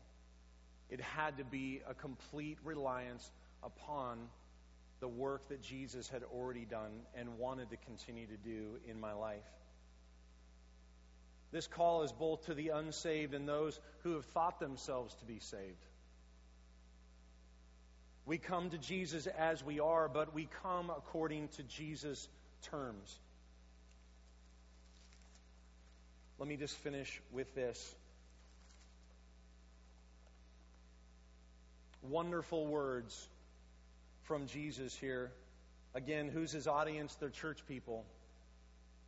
It 0.90 1.00
had 1.00 1.38
to 1.38 1.46
be 1.46 1.80
a 1.88 1.94
complete 1.94 2.58
reliance 2.66 3.32
upon 3.64 4.28
the 5.00 5.08
work 5.08 5.48
that 5.48 5.62
Jesus 5.62 6.10
had 6.10 6.22
already 6.24 6.66
done 6.66 6.92
and 7.16 7.38
wanted 7.38 7.70
to 7.70 7.78
continue 7.78 8.28
to 8.28 8.36
do 8.36 8.78
in 8.90 9.00
my 9.00 9.14
life. 9.14 9.46
This 11.54 11.66
call 11.66 12.04
is 12.04 12.12
both 12.12 12.48
to 12.48 12.54
the 12.54 12.70
unsaved 12.70 13.34
and 13.34 13.48
those 13.48 13.80
who 14.00 14.16
have 14.16 14.26
thought 14.26 14.60
themselves 14.60 15.16
to 15.16 15.26
be 15.26 15.40
saved. 15.40 15.86
We 18.26 18.38
come 18.38 18.70
to 18.72 18.78
Jesus 18.78 19.28
as 19.28 19.64
we 19.64 19.80
are, 19.80 20.10
but 20.10 20.34
we 20.34 20.50
come 20.62 20.90
according 20.90 21.48
to 21.56 21.64
Jesus' 21.64 22.28
terms. 22.64 23.18
Let 26.44 26.50
me 26.50 26.58
just 26.58 26.76
finish 26.76 27.22
with 27.32 27.56
this. 27.56 27.96
Wonderful 32.02 32.68
words 32.68 33.30
from 34.24 34.48
Jesus 34.48 34.94
here. 34.94 35.32
Again, 35.96 36.28
who's 36.28 36.52
his 36.52 36.68
audience? 36.68 37.16
They're 37.16 37.30
church 37.30 37.66
people. 37.66 38.04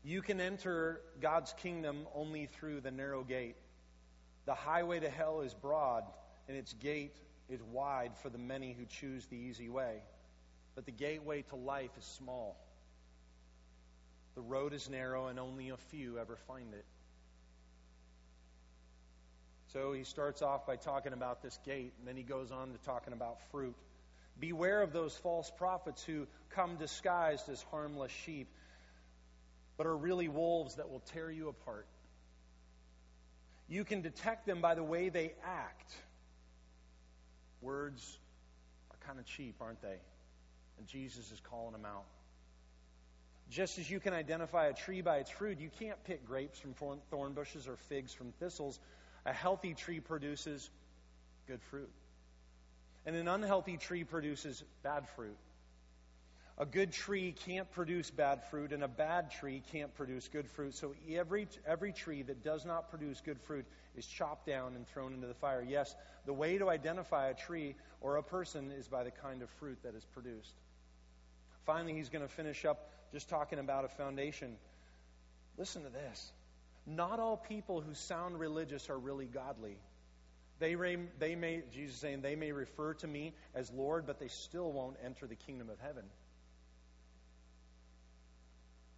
You 0.02 0.22
can 0.22 0.40
enter 0.40 1.02
God's 1.20 1.54
kingdom 1.62 2.08
only 2.16 2.46
through 2.46 2.80
the 2.80 2.92
narrow 2.92 3.26
gate. 3.26 3.58
The 4.46 4.56
highway 4.56 5.02
to 5.02 5.10
hell 5.10 5.42
is 5.42 5.54
broad, 5.54 6.06
and 6.48 6.56
its 6.56 6.72
gate 6.72 7.18
is 7.50 7.62
wide 7.62 8.14
for 8.24 8.30
the 8.30 8.38
many 8.38 8.72
who 8.72 8.86
choose 8.86 9.26
the 9.26 9.36
easy 9.36 9.68
way. 9.68 9.98
But 10.74 10.86
the 10.86 10.94
gateway 10.94 11.42
to 11.50 11.58
life 11.58 11.92
is 12.00 12.06
small. 12.06 12.56
The 14.36 14.42
road 14.42 14.72
is 14.72 14.90
narrow, 14.90 15.28
and 15.28 15.38
only 15.38 15.68
a 15.68 15.78
few 15.92 16.18
ever 16.18 16.38
find 16.48 16.74
it. 16.74 16.86
So 19.74 19.94
he 19.94 20.04
starts 20.04 20.42
off 20.42 20.66
by 20.66 20.76
talking 20.76 21.14
about 21.14 21.42
this 21.42 21.60
gate, 21.66 21.94
and 22.00 22.08
then 22.08 22.16
he 22.16 22.24
goes 22.24 22.52
on 22.52 22.72
to 22.72 22.78
talking 22.86 23.14
about 23.14 23.38
fruit. 23.52 23.76
Beware 24.40 24.82
of 24.82 24.94
those 24.94 25.16
false 25.18 25.52
prophets 25.58 26.04
who 26.04 26.28
come 26.50 26.76
disguised 26.76 27.50
as 27.50 27.62
harmless 27.72 28.12
sheep, 28.12 28.48
but 29.78 29.88
are 29.88 29.96
really 29.96 30.28
wolves 30.28 30.76
that 30.76 30.90
will 30.90 31.02
tear 31.14 31.32
you 31.32 31.50
apart. 31.50 31.88
You 33.68 33.84
can 33.84 34.02
detect 34.02 34.46
them 34.46 34.62
by 34.62 34.76
the 34.76 34.84
way 34.84 35.10
they 35.10 35.34
act. 35.44 35.92
Words 37.62 38.18
are 38.92 39.08
kind 39.08 39.20
of 39.20 39.26
cheap, 39.26 39.56
aren't 39.60 39.82
they? 39.82 39.98
And 40.78 40.88
Jesus 40.88 41.32
is 41.32 41.42
calling 41.50 41.72
them 41.72 41.86
out. 41.86 42.06
Just 43.50 43.80
as 43.80 43.90
you 43.90 44.00
can 44.00 44.14
identify 44.14 44.68
a 44.68 44.74
tree 44.74 45.02
by 45.02 45.18
its 45.18 45.30
fruit, 45.30 45.60
you 45.60 45.70
can't 45.80 46.04
pick 46.04 46.26
grapes 46.26 46.60
from 46.60 46.74
thorn 47.10 47.34
bushes 47.34 47.68
or 47.68 47.76
figs 47.76 48.14
from 48.14 48.32
thistles. 48.40 48.80
A 49.26 49.34
healthy 49.34 49.74
tree 49.74 50.00
produces 50.00 50.70
good 51.48 51.62
fruit. 51.64 51.90
And 53.06 53.16
an 53.16 53.28
unhealthy 53.28 53.78
tree 53.78 54.04
produces 54.04 54.64
bad 54.84 55.08
fruit. 55.16 55.38
A 56.58 56.66
good 56.66 56.94
tree 56.94 57.36
can't 57.46 57.70
produce 57.72 58.10
bad 58.10 58.42
fruit, 58.50 58.72
and 58.72 58.82
a 58.82 58.88
bad 58.88 59.30
tree 59.30 59.62
can't 59.74 59.94
produce 59.94 60.30
good 60.30 60.48
fruit. 60.48 60.74
So 60.74 60.96
every, 61.14 61.48
every 61.68 61.92
tree 61.92 62.22
that 62.22 62.44
does 62.44 62.66
not 62.66 62.90
produce 62.90 63.20
good 63.20 63.42
fruit 63.42 63.66
is 63.98 64.06
chopped 64.06 64.48
down 64.48 64.76
and 64.76 64.88
thrown 64.88 65.14
into 65.14 65.28
the 65.28 65.34
fire. 65.34 65.66
Yes, 65.68 65.96
the 66.26 66.34
way 66.34 66.58
to 66.58 66.70
identify 66.70 67.28
a 67.28 67.34
tree 67.34 67.76
or 68.00 68.16
a 68.16 68.24
person 68.24 68.72
is 68.72 68.88
by 68.88 69.04
the 69.04 69.12
kind 69.12 69.42
of 69.42 69.50
fruit 69.50 69.78
that 69.84 69.96
is 69.96 70.06
produced. 70.06 70.54
Finally, 71.66 71.94
he's 71.94 72.10
going 72.10 72.22
to 72.26 72.34
finish 72.34 72.64
up 72.64 72.90
just 73.12 73.28
talking 73.28 73.60
about 73.60 73.84
a 73.84 73.90
foundation. 73.90 74.56
Listen 75.58 75.84
to 75.84 75.90
this. 75.90 76.32
Not 76.88 77.20
all 77.20 77.38
people 77.38 77.82
who 77.82 77.94
sound 77.94 78.40
religious 78.40 78.90
are 78.90 78.98
really 78.98 79.26
godly. 79.26 79.78
They, 80.60 80.76
they 81.20 81.36
may, 81.36 81.64
Jesus 81.74 81.98
saying, 81.98 82.22
they 82.22 82.36
may 82.36 82.52
refer 82.52 82.94
to 82.96 83.08
me 83.08 83.34
as 83.54 83.72
Lord, 83.72 84.06
but 84.06 84.20
they 84.20 84.30
still 84.30 84.72
won't 84.72 84.96
enter 85.04 85.28
the 85.28 85.36
kingdom 85.36 85.70
of 85.70 85.80
heaven. 85.80 86.04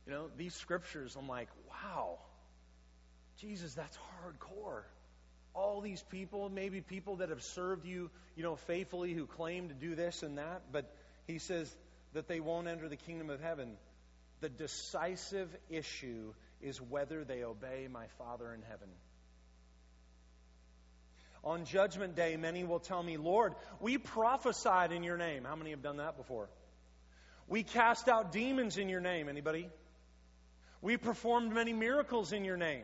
You 0.05 0.13
know, 0.13 0.27
these 0.37 0.53
scriptures, 0.53 1.15
I'm 1.17 1.27
like, 1.27 1.49
wow, 1.69 2.19
Jesus, 3.41 3.73
that's 3.73 3.97
hardcore. 3.97 4.83
All 5.53 5.81
these 5.81 6.03
people, 6.03 6.49
maybe 6.49 6.81
people 6.81 7.17
that 7.17 7.29
have 7.29 7.41
served 7.41 7.85
you, 7.85 8.11
you 8.35 8.43
know, 8.43 8.55
faithfully, 8.55 9.13
who 9.13 9.25
claim 9.25 9.69
to 9.69 9.73
do 9.73 9.95
this 9.95 10.21
and 10.23 10.37
that, 10.37 10.61
but 10.71 10.93
he 11.25 11.39
says 11.39 11.75
that 12.13 12.27
they 12.27 12.39
won't 12.39 12.67
enter 12.67 12.87
the 12.87 12.95
kingdom 12.95 13.29
of 13.29 13.41
heaven. 13.41 13.77
The 14.39 14.49
decisive 14.49 15.49
issue 15.69 16.33
is 16.61 16.81
whether 16.81 17.23
they 17.23 17.43
obey 17.43 17.87
my 17.91 18.07
Father 18.17 18.53
in 18.53 18.61
heaven. 18.63 18.89
On 21.43 21.65
Judgment 21.65 22.15
Day, 22.15 22.35
many 22.35 22.63
will 22.63 22.79
tell 22.79 23.01
me, 23.01 23.17
Lord, 23.17 23.53
we 23.79 23.97
prophesied 23.97 24.91
in 24.91 25.03
your 25.03 25.17
name. 25.17 25.43
How 25.45 25.55
many 25.55 25.69
have 25.71 25.81
done 25.81 25.97
that 25.97 26.17
before? 26.17 26.49
We 27.47 27.63
cast 27.63 28.09
out 28.09 28.31
demons 28.31 28.77
in 28.77 28.89
your 28.89 28.99
name. 28.99 29.29
Anybody? 29.29 29.69
We 30.81 30.97
performed 30.97 31.53
many 31.53 31.73
miracles 31.73 32.33
in 32.33 32.43
your 32.43 32.57
name. 32.57 32.83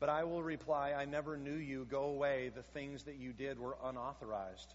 But 0.00 0.08
I 0.08 0.24
will 0.24 0.42
reply, 0.42 0.94
I 0.98 1.04
never 1.04 1.36
knew 1.36 1.54
you. 1.54 1.86
Go 1.88 2.06
away. 2.06 2.50
The 2.52 2.64
things 2.64 3.04
that 3.04 3.16
you 3.16 3.32
did 3.32 3.60
were 3.60 3.76
unauthorized. 3.84 4.74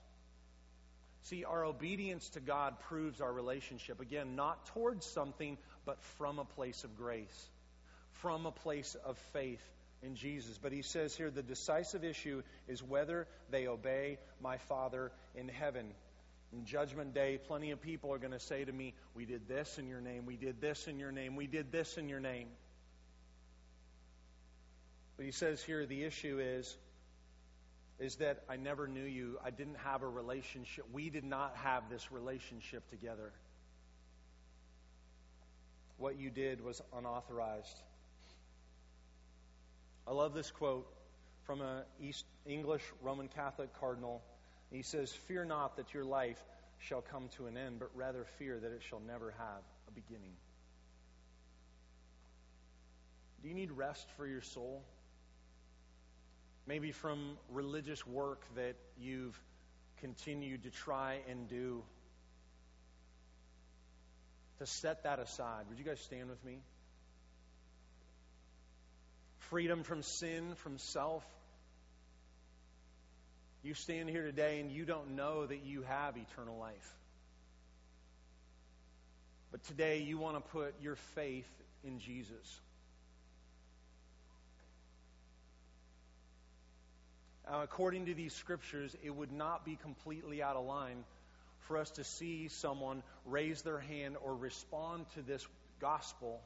See, 1.23 1.43
our 1.43 1.65
obedience 1.65 2.29
to 2.29 2.39
God 2.39 2.79
proves 2.87 3.19
our 3.19 3.33
relationship. 3.33 3.99
Again, 3.99 4.37
not 4.37 4.67
towards 4.67 5.05
something, 5.05 5.57
but 5.87 6.03
from 6.17 6.37
a 6.37 6.45
place 6.45 6.83
of 6.83 6.95
grace, 6.97 7.49
from 8.21 8.45
a 8.45 8.51
place 8.51 8.95
of 9.05 9.17
faith 9.31 9.63
in 10.03 10.15
Jesus. 10.15 10.59
But 10.61 10.73
he 10.73 10.81
says 10.81 11.15
here 11.15 11.31
the 11.31 11.41
decisive 11.41 12.03
issue 12.03 12.43
is 12.67 12.83
whether 12.83 13.25
they 13.49 13.67
obey 13.67 14.19
my 14.43 14.57
Father 14.57 15.11
in 15.33 15.47
heaven. 15.47 15.87
In 16.51 16.65
Judgment 16.65 17.13
Day, 17.13 17.39
plenty 17.47 17.71
of 17.71 17.81
people 17.81 18.13
are 18.13 18.17
going 18.19 18.33
to 18.33 18.39
say 18.39 18.65
to 18.65 18.71
me, 18.71 18.93
We 19.15 19.25
did 19.25 19.47
this 19.47 19.79
in 19.79 19.87
your 19.87 20.01
name, 20.01 20.25
we 20.25 20.35
did 20.35 20.59
this 20.61 20.87
in 20.87 20.99
your 20.99 21.11
name, 21.11 21.37
we 21.37 21.47
did 21.47 21.71
this 21.71 21.97
in 21.97 22.09
your 22.09 22.19
name. 22.19 22.49
But 25.15 25.25
he 25.25 25.31
says 25.31 25.63
here 25.63 25.85
the 25.85 26.03
issue 26.03 26.39
is 26.39 26.77
is 27.99 28.17
that 28.17 28.43
I 28.47 28.57
never 28.57 28.87
knew 28.87 29.03
you. 29.03 29.39
I 29.43 29.49
didn't 29.49 29.77
have 29.83 30.03
a 30.03 30.07
relationship. 30.07 30.85
We 30.93 31.09
did 31.09 31.23
not 31.23 31.55
have 31.63 31.89
this 31.89 32.11
relationship 32.11 32.87
together. 32.91 33.31
What 35.97 36.17
you 36.17 36.29
did 36.29 36.63
was 36.63 36.81
unauthorized. 36.95 37.81
I 40.07 40.11
love 40.11 40.33
this 40.33 40.51
quote 40.51 40.87
from 41.45 41.61
an 41.61 41.83
East 42.01 42.25
English 42.45 42.83
Roman 43.01 43.27
Catholic 43.27 43.77
cardinal. 43.79 44.21
He 44.71 44.81
says, 44.81 45.11
Fear 45.11 45.45
not 45.45 45.77
that 45.77 45.93
your 45.93 46.05
life 46.05 46.41
shall 46.79 47.01
come 47.01 47.29
to 47.37 47.47
an 47.47 47.57
end, 47.57 47.79
but 47.79 47.89
rather 47.95 48.25
fear 48.37 48.59
that 48.59 48.71
it 48.71 48.81
shall 48.83 49.01
never 49.07 49.31
have 49.37 49.63
a 49.87 49.91
beginning. 49.91 50.33
Do 53.41 53.49
you 53.49 53.55
need 53.55 53.71
rest 53.71 54.07
for 54.15 54.27
your 54.27 54.41
soul? 54.41 54.83
maybe 56.67 56.91
from 56.91 57.37
religious 57.49 58.05
work 58.05 58.43
that 58.55 58.75
you've 58.99 59.39
continued 60.01 60.63
to 60.63 60.69
try 60.69 61.19
and 61.29 61.47
do, 61.47 61.81
to 64.59 64.65
set 64.65 65.03
that 65.03 65.19
aside. 65.19 65.65
Would 65.69 65.77
you 65.77 65.85
guys 65.85 65.99
stand 65.99 66.29
with 66.29 66.43
me? 66.43 66.59
Freedom 69.49 69.83
from 69.83 70.03
sin, 70.03 70.55
from 70.55 70.77
self. 70.77 71.23
You 73.63 73.73
stand 73.73 74.09
here 74.09 74.23
today 74.23 74.59
and 74.59 74.71
you 74.71 74.85
don't 74.85 75.15
know 75.15 75.45
that 75.45 75.65
you 75.65 75.83
have 75.83 76.15
eternal 76.17 76.57
life. 76.57 76.93
But 79.51 79.63
today 79.63 80.01
you 80.01 80.17
want 80.17 80.35
to 80.35 80.41
put 80.41 80.75
your 80.81 80.95
faith 81.15 81.49
in 81.83 81.99
Jesus. 81.99 82.59
Uh, 87.49 87.61
according 87.63 88.07
to 88.07 88.13
these 88.13 88.33
scriptures, 88.33 88.95
it 89.03 89.09
would 89.09 89.31
not 89.31 89.63
be 89.63 89.77
completely 89.81 90.43
out 90.43 90.57
of 90.57 90.65
line 90.65 91.05
for 91.67 91.77
us 91.77 91.91
to 91.91 92.03
see 92.03 92.47
someone 92.47 93.03
raise 93.25 93.61
their 93.61 93.79
hand 93.79 94.15
or 94.23 94.35
respond 94.35 95.05
to 95.15 95.21
this 95.21 95.45
gospel 95.79 96.41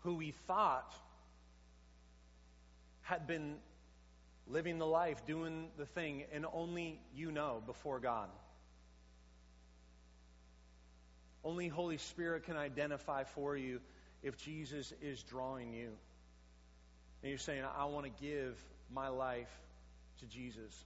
who 0.00 0.14
we 0.14 0.32
thought 0.46 0.94
had 3.02 3.26
been 3.26 3.56
living 4.46 4.78
the 4.78 4.86
life, 4.86 5.24
doing 5.26 5.68
the 5.76 5.86
thing, 5.86 6.24
and 6.32 6.46
only 6.52 7.00
you 7.14 7.30
know 7.30 7.62
before 7.66 8.00
God. 8.00 8.28
Only 11.44 11.68
Holy 11.68 11.98
Spirit 11.98 12.44
can 12.44 12.56
identify 12.56 13.24
for 13.24 13.56
you 13.56 13.80
if 14.22 14.36
Jesus 14.36 14.92
is 15.00 15.22
drawing 15.22 15.72
you. 15.72 15.90
And 17.22 17.30
you're 17.30 17.38
saying, 17.38 17.62
I 17.78 17.84
want 17.86 18.06
to 18.06 18.24
give 18.24 18.58
my 18.92 19.08
life 19.08 19.50
to 20.20 20.26
Jesus. 20.26 20.84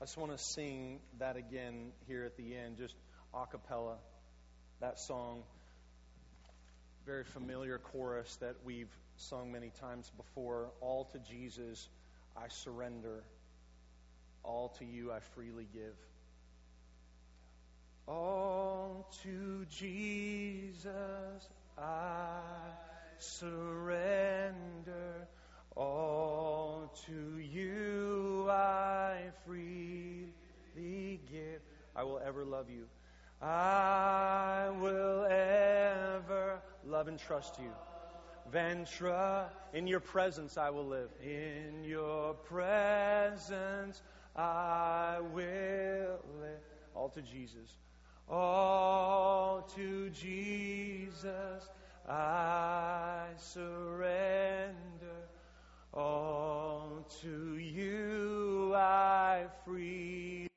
I 0.00 0.04
just 0.04 0.16
want 0.16 0.30
to 0.30 0.38
sing 0.38 1.00
that 1.18 1.36
again 1.36 1.90
here 2.06 2.24
at 2.24 2.36
the 2.36 2.54
end, 2.54 2.76
just 2.78 2.94
a 3.34 3.44
cappella, 3.46 3.96
that 4.80 5.00
song. 5.00 5.42
Very 7.04 7.24
familiar 7.24 7.78
chorus 7.78 8.36
that 8.36 8.54
we've 8.64 8.92
sung 9.16 9.50
many 9.50 9.72
times 9.80 10.08
before. 10.16 10.70
All 10.80 11.06
to 11.06 11.18
Jesus 11.18 11.88
I 12.36 12.46
surrender, 12.48 13.24
all 14.44 14.68
to 14.78 14.84
you 14.84 15.10
I 15.10 15.18
freely 15.34 15.66
give. 15.74 15.96
All 18.06 19.12
to 19.24 19.66
Jesus 19.68 21.48
I 21.76 22.40
surrender 23.18 24.68
all 25.78 26.92
to 27.06 27.38
you. 27.38 28.46
I 28.50 29.20
freely 29.46 31.20
give. 31.30 31.60
I 31.94 32.02
will 32.02 32.20
ever 32.24 32.44
love 32.44 32.68
you. 32.68 32.86
I 33.40 34.70
will 34.80 35.24
ever 35.24 36.60
love 36.84 37.06
and 37.06 37.18
trust 37.18 37.58
you. 37.60 37.70
Ventra, 38.52 39.46
in 39.72 39.86
your 39.86 40.00
presence 40.00 40.56
I 40.58 40.70
will 40.70 40.86
live. 40.86 41.10
In 41.22 41.84
your 41.84 42.34
presence 42.34 44.02
I 44.34 45.18
will 45.32 46.18
live. 46.40 46.60
All 46.96 47.10
to 47.10 47.22
Jesus. 47.22 47.76
All 48.28 49.62
to 49.76 50.10
Jesus 50.10 51.68
I 52.08 53.26
surrender. 53.36 54.74
All 55.94 57.06
to 57.22 57.56
you 57.56 58.74
I 58.76 59.46
free 59.64 60.47